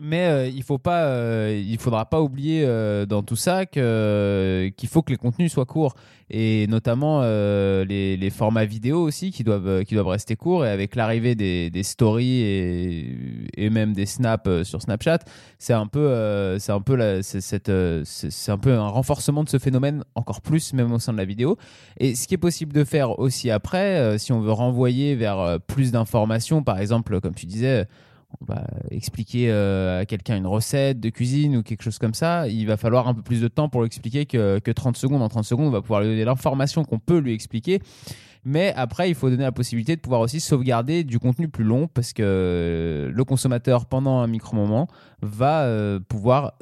Mais 0.00 0.26
euh, 0.26 0.48
il 0.48 0.64
faut 0.64 0.78
pas, 0.78 1.04
euh, 1.04 1.62
il 1.64 1.78
faudra 1.78 2.04
pas 2.06 2.20
oublier 2.20 2.64
euh, 2.66 3.06
dans 3.06 3.22
tout 3.22 3.36
ça 3.36 3.64
qu'il 3.64 4.88
faut 4.88 5.02
que 5.02 5.12
les 5.12 5.16
contenus 5.16 5.52
soient 5.52 5.66
courts 5.66 5.94
et 6.30 6.66
notamment 6.66 7.20
les, 7.22 8.30
formats 8.30 8.64
vidéo 8.64 9.00
aussi 9.00 9.30
qui 9.30 9.44
doivent, 9.44 9.84
qui 9.84 9.94
doivent 9.94 10.08
rester 10.08 10.34
courts 10.34 10.64
et 10.66 10.70
avec 10.70 10.96
l'arrivée 10.96 11.36
des, 11.36 11.82
stories 11.84 12.42
et, 12.42 13.70
même 13.70 13.92
des 13.92 14.06
snaps 14.06 14.62
sur 14.62 14.80
Snapchat, 14.82 15.18
c'est 15.58 15.74
un 15.74 15.86
peu, 15.86 16.56
c'est 16.58 16.72
un 16.72 16.80
peu 16.80 17.20
cette, 17.22 17.70
c'est, 18.04 18.50
un 18.50 18.58
peu 18.58 18.72
un 18.72 18.88
renforcement 18.88 19.44
de 19.44 19.50
ce 19.50 19.58
phénomène 19.58 20.02
encore 20.14 20.40
plus 20.40 20.72
même 20.72 20.92
au 20.92 20.98
sein 20.98 21.12
de 21.12 21.18
la 21.18 21.26
vidéo. 21.26 21.58
Et 21.98 22.14
ce 22.14 22.26
qui 22.26 22.34
est 22.34 22.38
possible 22.38 22.72
de 22.72 22.84
faire 22.84 23.18
aussi 23.18 23.50
après, 23.50 24.18
si 24.18 24.32
on 24.32 24.40
veut 24.40 24.52
renvoyer 24.52 25.14
vers 25.14 25.60
plus 25.66 25.92
d'informations, 25.92 26.62
par 26.62 26.80
exemple, 26.80 27.20
comme 27.20 27.34
tu 27.34 27.44
disais 27.44 27.86
va 28.40 28.64
expliquer 28.90 29.50
euh, 29.50 30.00
à 30.00 30.06
quelqu'un 30.06 30.36
une 30.36 30.46
recette 30.46 31.00
de 31.00 31.08
cuisine 31.08 31.56
ou 31.56 31.62
quelque 31.62 31.82
chose 31.82 31.98
comme 31.98 32.14
ça, 32.14 32.48
il 32.48 32.66
va 32.66 32.76
falloir 32.76 33.08
un 33.08 33.14
peu 33.14 33.22
plus 33.22 33.40
de 33.40 33.48
temps 33.48 33.68
pour 33.68 33.82
lui 33.82 33.86
expliquer 33.86 34.26
que, 34.26 34.58
que 34.58 34.70
30 34.70 34.96
secondes. 34.96 35.22
En 35.22 35.28
30 35.28 35.44
secondes, 35.44 35.68
on 35.68 35.70
va 35.70 35.80
pouvoir 35.80 36.00
lui 36.00 36.08
donner 36.08 36.24
l'information 36.24 36.84
qu'on 36.84 36.98
peut 36.98 37.18
lui 37.18 37.32
expliquer. 37.32 37.80
Mais 38.44 38.74
après, 38.76 39.08
il 39.08 39.14
faut 39.14 39.30
donner 39.30 39.44
la 39.44 39.52
possibilité 39.52 39.96
de 39.96 40.00
pouvoir 40.00 40.20
aussi 40.20 40.38
sauvegarder 40.38 41.02
du 41.02 41.18
contenu 41.18 41.48
plus 41.48 41.64
long 41.64 41.88
parce 41.88 42.12
que 42.12 43.10
le 43.12 43.24
consommateur, 43.24 43.86
pendant 43.86 44.18
un 44.18 44.26
micro-moment, 44.26 44.86
va 45.22 45.62
euh, 45.62 45.98
pouvoir 45.98 46.52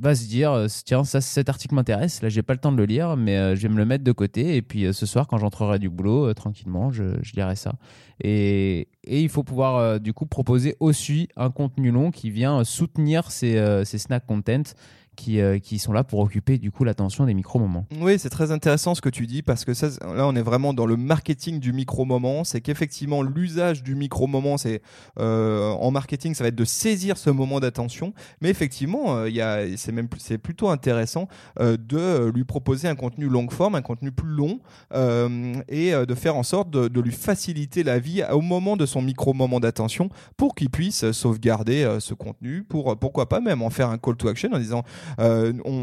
va 0.00 0.14
se 0.14 0.26
dire 0.26 0.52
euh, 0.52 0.66
tiens 0.84 1.04
ça 1.04 1.20
cet 1.20 1.48
article 1.48 1.74
m'intéresse 1.74 2.22
là 2.22 2.28
j'ai 2.28 2.42
pas 2.42 2.54
le 2.54 2.58
temps 2.58 2.72
de 2.72 2.76
le 2.78 2.86
lire 2.86 3.16
mais 3.16 3.36
euh, 3.36 3.54
je 3.54 3.62
vais 3.62 3.68
me 3.68 3.76
le 3.76 3.84
mettre 3.84 4.02
de 4.02 4.12
côté 4.12 4.56
et 4.56 4.62
puis 4.62 4.86
euh, 4.86 4.92
ce 4.92 5.06
soir 5.06 5.26
quand 5.26 5.38
j'entrerai 5.38 5.78
du 5.78 5.90
boulot 5.90 6.32
tranquillement 6.34 6.90
je, 6.90 7.18
je 7.22 7.34
lirai 7.34 7.56
ça. 7.56 7.74
Et, 8.22 8.88
et 9.04 9.22
il 9.22 9.30
faut 9.30 9.42
pouvoir 9.42 9.98
du 9.98 10.12
coup 10.12 10.26
proposer 10.26 10.76
aussi 10.78 11.28
un 11.36 11.50
contenu 11.50 11.90
long 11.90 12.10
qui 12.10 12.30
vient 12.30 12.64
soutenir 12.64 13.30
ces, 13.30 13.82
ces 13.86 13.96
snack 13.96 14.26
content 14.26 14.74
qui, 15.20 15.40
euh, 15.40 15.58
qui 15.58 15.78
sont 15.78 15.92
là 15.92 16.02
pour 16.02 16.20
occuper 16.20 16.56
du 16.56 16.70
coup 16.70 16.84
l'attention 16.84 17.26
des 17.26 17.34
micro-moments. 17.34 17.86
Oui, 18.00 18.18
c'est 18.18 18.30
très 18.30 18.52
intéressant 18.52 18.94
ce 18.94 19.02
que 19.02 19.10
tu 19.10 19.26
dis 19.26 19.42
parce 19.42 19.64
que 19.66 19.72
là, 20.16 20.26
on 20.26 20.34
est 20.34 20.42
vraiment 20.42 20.72
dans 20.72 20.86
le 20.86 20.96
marketing 20.96 21.60
du 21.60 21.72
micro-moment. 21.74 22.42
C'est 22.44 22.62
qu'effectivement, 22.62 23.22
l'usage 23.22 23.82
du 23.82 23.94
micro-moment, 23.94 24.56
c'est 24.56 24.80
euh, 25.18 25.70
en 25.72 25.90
marketing, 25.90 26.34
ça 26.34 26.44
va 26.44 26.48
être 26.48 26.54
de 26.54 26.64
saisir 26.64 27.18
ce 27.18 27.28
moment 27.28 27.60
d'attention. 27.60 28.14
Mais 28.40 28.48
effectivement, 28.48 29.14
euh, 29.14 29.28
il 29.28 29.38
a, 29.42 29.76
c'est 29.76 29.92
même, 29.92 30.08
c'est 30.18 30.38
plutôt 30.38 30.70
intéressant 30.70 31.28
euh, 31.60 31.76
de 31.76 32.30
lui 32.34 32.44
proposer 32.44 32.88
un 32.88 32.94
contenu 32.94 33.26
longue 33.28 33.52
forme, 33.52 33.74
un 33.74 33.82
contenu 33.82 34.12
plus 34.12 34.30
long, 34.30 34.60
euh, 34.94 35.52
et 35.68 35.92
euh, 35.92 36.06
de 36.06 36.14
faire 36.14 36.36
en 36.36 36.42
sorte 36.42 36.70
de, 36.70 36.88
de 36.88 37.00
lui 37.00 37.12
faciliter 37.12 37.82
la 37.82 37.98
vie 37.98 38.22
au 38.32 38.40
moment 38.40 38.78
de 38.78 38.86
son 38.86 39.02
micro-moment 39.02 39.60
d'attention 39.60 40.08
pour 40.38 40.54
qu'il 40.54 40.70
puisse 40.70 41.10
sauvegarder 41.12 41.84
euh, 41.84 42.00
ce 42.00 42.14
contenu. 42.14 42.64
Pour 42.64 42.98
pourquoi 42.98 43.28
pas 43.28 43.40
même 43.40 43.60
en 43.60 43.70
faire 43.70 43.90
un 43.90 43.98
call 43.98 44.16
to 44.16 44.28
action 44.28 44.50
en 44.52 44.58
disant 44.58 44.82
euh, 45.18 45.52
on, 45.64 45.82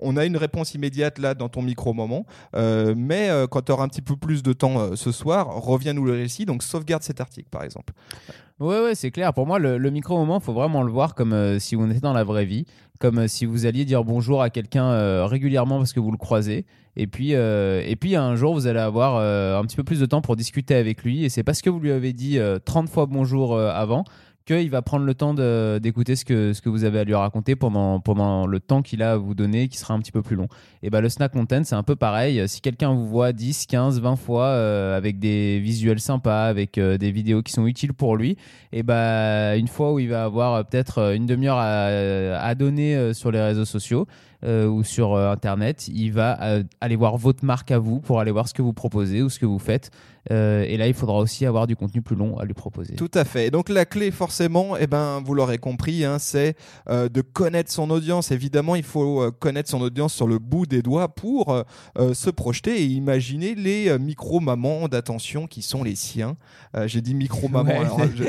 on 0.00 0.16
a 0.16 0.24
une 0.24 0.36
réponse 0.36 0.74
immédiate 0.74 1.18
là 1.18 1.34
dans 1.34 1.48
ton 1.48 1.62
micro-moment, 1.62 2.26
euh, 2.56 2.94
mais 2.96 3.30
euh, 3.30 3.46
quand 3.46 3.62
tu 3.62 3.72
auras 3.72 3.84
un 3.84 3.88
petit 3.88 4.02
peu 4.02 4.16
plus 4.16 4.42
de 4.42 4.52
temps 4.52 4.96
ce 4.96 5.12
soir, 5.12 5.48
reviens-nous 5.62 6.04
le 6.04 6.12
récit, 6.12 6.46
donc 6.46 6.62
sauvegarde 6.62 7.02
cet 7.02 7.20
article 7.20 7.48
par 7.50 7.62
exemple. 7.62 7.92
Ouais, 8.60 8.80
ouais, 8.80 8.94
c'est 8.94 9.10
clair. 9.10 9.34
Pour 9.34 9.48
moi, 9.48 9.58
le, 9.58 9.90
micro-moment, 9.90 10.38
faut 10.38 10.52
vraiment 10.52 10.84
le 10.84 10.92
voir 10.92 11.16
comme 11.16 11.58
si 11.58 11.74
vous 11.74 11.86
étiez 11.88 12.00
dans 12.00 12.12
la 12.12 12.22
vraie 12.22 12.44
vie, 12.44 12.66
comme 13.00 13.26
si 13.26 13.46
vous 13.46 13.66
alliez 13.66 13.84
dire 13.84 14.04
bonjour 14.04 14.42
à 14.42 14.50
quelqu'un 14.50 15.26
régulièrement 15.26 15.78
parce 15.78 15.92
que 15.92 15.98
vous 15.98 16.12
le 16.12 16.16
croisez. 16.16 16.64
Et 16.96 17.08
puis, 17.08 17.32
et 17.32 17.96
puis 18.00 18.14
un 18.14 18.36
jour, 18.36 18.54
vous 18.54 18.68
allez 18.68 18.78
avoir 18.78 19.16
un 19.16 19.64
petit 19.64 19.74
peu 19.74 19.82
plus 19.82 19.98
de 19.98 20.06
temps 20.06 20.22
pour 20.22 20.36
discuter 20.36 20.76
avec 20.76 21.02
lui. 21.02 21.24
Et 21.24 21.28
c'est 21.28 21.42
parce 21.42 21.62
que 21.62 21.70
vous 21.70 21.80
lui 21.80 21.90
avez 21.90 22.12
dit 22.12 22.38
euh, 22.38 22.60
30 22.64 22.88
fois 22.88 23.06
bonjour 23.06 23.58
avant 23.58 24.04
qu'il 24.44 24.70
va 24.70 24.82
prendre 24.82 25.04
le 25.04 25.14
temps 25.14 25.34
d'écouter 25.34 26.16
ce 26.16 26.24
que, 26.24 26.52
ce 26.52 26.60
que 26.60 26.68
vous 26.68 26.84
avez 26.84 27.00
à 27.00 27.04
lui 27.04 27.14
raconter 27.14 27.56
pendant, 27.56 28.00
pendant 28.00 28.46
le 28.46 28.60
temps 28.60 28.82
qu'il 28.82 29.02
a 29.02 29.12
à 29.12 29.16
vous 29.16 29.34
donner, 29.34 29.68
qui 29.68 29.78
sera 29.78 29.94
un 29.94 30.00
petit 30.00 30.12
peu 30.12 30.22
plus 30.22 30.36
long. 30.36 30.48
Et 30.82 30.90
ben 30.90 31.00
le 31.00 31.08
snack 31.08 31.32
content, 31.32 31.62
c'est 31.64 31.74
un 31.74 31.82
peu 31.82 31.96
pareil. 31.96 32.46
Si 32.48 32.60
quelqu'un 32.60 32.92
vous 32.92 33.06
voit 33.06 33.32
10, 33.32 33.66
15, 33.66 34.00
20 34.00 34.16
fois 34.16 34.46
euh, 34.46 34.96
avec 34.96 35.18
des 35.18 35.58
visuels 35.60 36.00
sympas, 36.00 36.46
avec 36.46 36.78
euh, 36.78 36.98
des 36.98 37.10
vidéos 37.10 37.42
qui 37.42 37.52
sont 37.52 37.66
utiles 37.66 37.94
pour 37.94 38.16
lui, 38.16 38.36
et 38.72 38.82
ben 38.82 39.58
une 39.58 39.68
fois 39.68 39.92
où 39.92 39.98
il 39.98 40.08
va 40.08 40.24
avoir 40.24 40.54
euh, 40.54 40.62
peut-être 40.62 40.98
euh, 40.98 41.14
une 41.14 41.26
demi-heure 41.26 41.58
à, 41.58 41.86
à 41.86 42.54
donner 42.54 43.14
sur 43.14 43.30
les 43.30 43.40
réseaux 43.40 43.64
sociaux 43.64 44.06
euh, 44.44 44.66
ou 44.66 44.84
sur 44.84 45.14
euh, 45.14 45.30
internet, 45.32 45.88
il 45.88 46.12
va 46.12 46.40
euh, 46.42 46.62
aller 46.80 46.96
voir 46.96 47.16
votre 47.16 47.44
marque 47.44 47.70
à 47.70 47.78
vous 47.78 48.00
pour 48.00 48.20
aller 48.20 48.30
voir 48.30 48.48
ce 48.48 48.54
que 48.54 48.62
vous 48.62 48.72
proposez 48.72 49.22
ou 49.22 49.28
ce 49.30 49.38
que 49.38 49.46
vous 49.46 49.58
faites. 49.58 49.90
Euh, 50.30 50.62
et 50.62 50.78
là, 50.78 50.86
il 50.86 50.94
faudra 50.94 51.18
aussi 51.18 51.44
avoir 51.44 51.66
du 51.66 51.76
contenu 51.76 52.00
plus 52.00 52.16
long 52.16 52.38
à 52.38 52.44
lui 52.46 52.54
proposer. 52.54 52.94
Tout 52.94 53.10
à 53.12 53.24
fait. 53.24 53.46
Et 53.48 53.50
donc 53.50 53.68
la 53.68 53.84
clé 53.84 54.10
forcément, 54.10 54.74
eh 54.78 54.86
ben, 54.86 55.22
vous 55.22 55.34
l'aurez 55.34 55.58
compris, 55.58 56.04
hein, 56.04 56.18
c'est 56.18 56.56
de 56.88 57.20
connaître 57.20 57.70
son 57.70 57.90
audience. 57.90 58.30
Évidemment, 58.30 58.74
il 58.74 58.84
faut 58.84 59.30
connaître 59.32 59.68
son 59.68 59.82
audience 59.82 60.14
sur 60.14 60.26
le 60.26 60.38
bout 60.38 60.64
des 60.64 60.80
doigts 60.80 61.08
pour 61.08 61.62
se 61.98 62.30
projeter 62.30 62.80
et 62.80 62.84
imaginer 62.86 63.54
les 63.54 63.98
micro-mamans 63.98 64.88
d'attention 64.88 65.46
qui 65.46 65.60
sont 65.60 65.82
les 65.82 65.94
siens. 65.94 66.36
J'ai 66.86 67.02
dit 67.02 67.14
micro-mamans, 67.14 67.64
Ouais. 67.64 67.76
alors 67.76 68.00
je, 68.16 68.24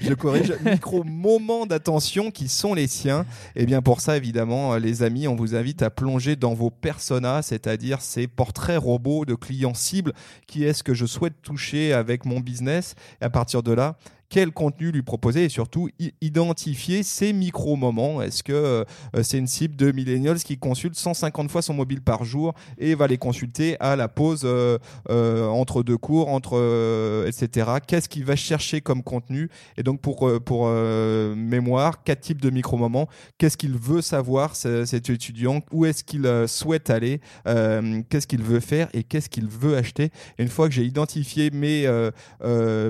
je 0.00 0.14
corrige, 0.14 0.52
micro-moments 0.64 1.66
d'attention 1.66 2.30
qui 2.30 2.46
sont 2.48 2.74
les 2.74 2.86
siens. 2.86 3.24
Et 3.56 3.66
bien 3.66 3.82
pour 3.82 4.00
ça, 4.00 4.16
évidemment, 4.16 4.76
les 4.76 5.02
amis, 5.02 5.26
on 5.26 5.34
vous 5.34 5.54
invite 5.60 5.82
à 5.82 5.90
plonger 5.90 6.36
dans 6.36 6.54
vos 6.54 6.70
personas, 6.70 7.42
c'est-à-dire 7.42 8.00
ces 8.00 8.26
portraits 8.26 8.80
robots 8.80 9.24
de 9.24 9.34
clients 9.34 9.74
cibles. 9.74 10.12
Qui 10.46 10.64
est-ce 10.64 10.82
que 10.82 10.94
je 10.94 11.06
souhaite 11.06 11.40
toucher 11.42 11.92
avec 11.92 12.24
mon 12.24 12.40
business? 12.40 12.94
Et 13.20 13.24
à 13.24 13.30
partir 13.30 13.62
de 13.62 13.72
là, 13.72 13.96
quel 14.30 14.52
contenu 14.52 14.92
lui 14.92 15.02
proposer 15.02 15.44
et 15.44 15.48
surtout 15.48 15.90
identifier 16.20 17.02
ses 17.02 17.32
micro-moments. 17.32 18.22
Est-ce 18.22 18.44
que 18.44 18.52
euh, 18.52 18.84
c'est 19.22 19.38
une 19.38 19.48
cible 19.48 19.74
de 19.74 19.90
millennials 19.90 20.38
qui 20.38 20.56
consulte 20.56 20.94
150 20.94 21.50
fois 21.50 21.62
son 21.62 21.74
mobile 21.74 22.00
par 22.00 22.24
jour 22.24 22.54
et 22.78 22.94
va 22.94 23.08
les 23.08 23.18
consulter 23.18 23.76
à 23.80 23.96
la 23.96 24.06
pause 24.06 24.42
euh, 24.44 24.78
euh, 25.10 25.48
entre 25.48 25.82
deux 25.82 25.98
cours, 25.98 26.28
entre 26.28 27.24
etc. 27.26 27.72
Qu'est-ce 27.86 28.08
qu'il 28.08 28.24
va 28.24 28.36
chercher 28.36 28.80
comme 28.80 29.02
contenu? 29.02 29.50
Et 29.76 29.82
donc 29.82 30.00
pour 30.00 30.30
pour 30.44 30.68
mémoire, 30.68 32.04
quatre 32.04 32.20
types 32.20 32.40
de 32.40 32.50
micro-moments. 32.50 33.08
Qu'est-ce 33.38 33.56
qu'il 33.56 33.76
veut 33.76 34.00
savoir 34.00 34.54
cet 34.54 35.10
étudiant? 35.10 35.60
Où 35.72 35.86
est-ce 35.86 36.04
qu'il 36.04 36.28
souhaite 36.46 36.90
aller? 36.90 37.20
Qu'est-ce 37.44 38.28
qu'il 38.28 38.42
veut 38.42 38.60
faire 38.60 38.88
et 38.92 39.02
qu'est-ce 39.02 39.28
qu'il 39.28 39.48
veut 39.48 39.76
acheter? 39.76 40.10
Et 40.38 40.42
une 40.42 40.48
fois 40.48 40.68
que 40.68 40.74
j'ai 40.74 40.84
identifié 40.84 41.50
mes 41.50 41.88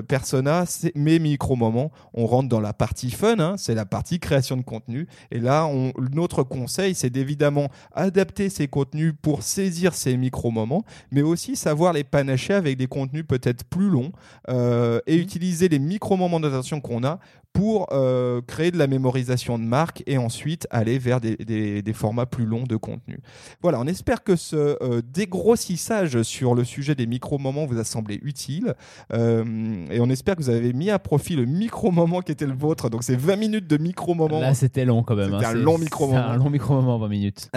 personas, 0.07 0.85
mes 0.93 1.30
micro-moments, 1.31 1.91
on 2.13 2.25
rentre 2.25 2.49
dans 2.49 2.59
la 2.59 2.73
partie 2.73 3.11
fun, 3.11 3.39
hein, 3.39 3.55
c'est 3.57 3.75
la 3.75 3.85
partie 3.85 4.19
création 4.19 4.57
de 4.57 4.61
contenu. 4.61 5.07
Et 5.31 5.39
là, 5.39 5.65
on, 5.65 5.93
notre 6.13 6.43
conseil, 6.43 6.95
c'est 6.95 7.09
d'évidemment 7.09 7.69
adapter 7.93 8.49
ces 8.49 8.67
contenus 8.67 9.13
pour 9.21 9.43
saisir 9.43 9.93
ces 9.93 10.17
micro-moments, 10.17 10.83
mais 11.11 11.21
aussi 11.21 11.55
savoir 11.55 11.93
les 11.93 12.03
panacher 12.03 12.53
avec 12.53 12.77
des 12.77 12.87
contenus 12.87 13.25
peut-être 13.27 13.63
plus 13.63 13.89
longs 13.89 14.11
euh, 14.49 14.99
et 15.07 15.17
mmh. 15.17 15.21
utiliser 15.21 15.69
les 15.69 15.79
micro-moments 15.79 16.39
d'attention 16.39 16.81
qu'on 16.81 17.03
a 17.03 17.19
pour 17.53 17.87
euh, 17.91 18.41
créer 18.41 18.71
de 18.71 18.77
la 18.77 18.87
mémorisation 18.87 19.59
de 19.59 19.63
marque 19.63 20.03
et 20.07 20.17
ensuite 20.17 20.67
aller 20.71 20.97
vers 20.97 21.19
des, 21.19 21.35
des, 21.81 21.93
formats 21.93 22.25
plus 22.25 22.45
longs 22.45 22.63
de 22.63 22.75
contenu. 22.75 23.19
Voilà, 23.61 23.79
on 23.79 23.87
espère 23.87 24.23
que 24.23 24.35
ce 24.35 24.77
euh, 24.81 25.01
dégrossissage 25.01 26.21
sur 26.21 26.55
le 26.55 26.63
sujet 26.63 26.95
des 26.95 27.05
micro-moments 27.05 27.65
vous 27.65 27.77
a 27.77 27.83
semblé 27.83 28.19
utile 28.23 28.75
euh, 29.13 29.85
et 29.91 29.99
on 29.99 30.09
espère 30.09 30.35
que 30.35 30.41
vous 30.41 30.49
avez 30.49 30.73
mis 30.73 30.89
à 30.89 30.99
profit 30.99 31.35
le 31.35 31.45
micro-moment 31.45 32.21
qui 32.21 32.31
était 32.31 32.45
le 32.45 32.53
vôtre. 32.53 32.89
Donc 32.89 33.03
c'est 33.03 33.17
20 33.17 33.35
minutes 33.35 33.67
de 33.67 33.77
micro-moment. 33.77 34.39
Là, 34.39 34.53
c'était 34.53 34.85
long 34.85 35.03
quand 35.03 35.15
même. 35.15 35.31
C'était 35.31 35.45
hein. 35.45 35.49
un 35.49 35.53
long 35.53 35.77
micro-moment. 35.77 36.19
un 36.19 36.37
long 36.37 36.49
micro-moment, 36.49 36.97
20 36.99 37.07
minutes. 37.09 37.49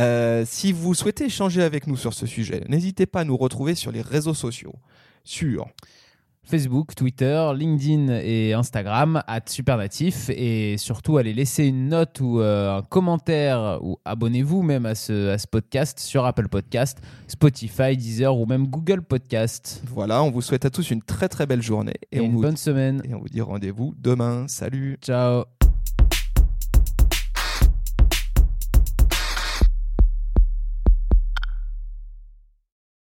si 0.44 0.72
vous 0.72 0.94
souhaitez 0.94 1.26
échanger 1.26 1.62
avec 1.62 1.86
nous 1.86 1.96
sur 1.96 2.14
ce 2.14 2.26
sujet, 2.26 2.64
n'hésitez 2.68 3.06
pas 3.06 3.20
à 3.20 3.24
nous 3.24 3.36
retrouver 3.36 3.74
sur 3.74 3.92
les 3.92 4.02
réseaux 4.02 4.34
sociaux. 4.34 4.74
Sur 5.26 5.68
Facebook, 6.44 6.94
Twitter, 6.94 7.50
LinkedIn 7.56 8.20
et 8.22 8.52
Instagram, 8.52 9.22
at 9.26 9.42
Supernatif. 9.46 10.30
Et 10.30 10.76
surtout, 10.78 11.16
allez 11.16 11.32
laisser 11.32 11.66
une 11.66 11.88
note 11.88 12.20
ou 12.20 12.40
euh, 12.40 12.78
un 12.78 12.82
commentaire 12.82 13.78
ou 13.82 13.98
abonnez-vous 14.04 14.62
même 14.62 14.86
à 14.86 14.94
ce, 14.94 15.30
à 15.30 15.38
ce 15.38 15.46
podcast 15.46 15.98
sur 16.00 16.24
Apple 16.24 16.48
Podcast, 16.48 16.98
Spotify, 17.28 17.96
Deezer 17.96 18.36
ou 18.36 18.46
même 18.46 18.66
Google 18.68 19.02
Podcast. 19.02 19.82
Voilà, 19.86 20.22
on 20.22 20.30
vous 20.30 20.42
souhaite 20.42 20.64
à 20.64 20.70
tous 20.70 20.90
une 20.90 21.02
très 21.02 21.28
très 21.28 21.46
belle 21.46 21.62
journée. 21.62 21.94
Et, 22.12 22.18
une 22.18 22.40
bonne 22.40 22.56
semaine. 22.56 23.02
Et 23.08 23.14
on 23.14 23.20
vous 23.20 23.28
dit 23.28 23.40
rendez-vous 23.40 23.94
demain. 23.98 24.46
Salut. 24.48 24.98
Ciao. 25.02 25.44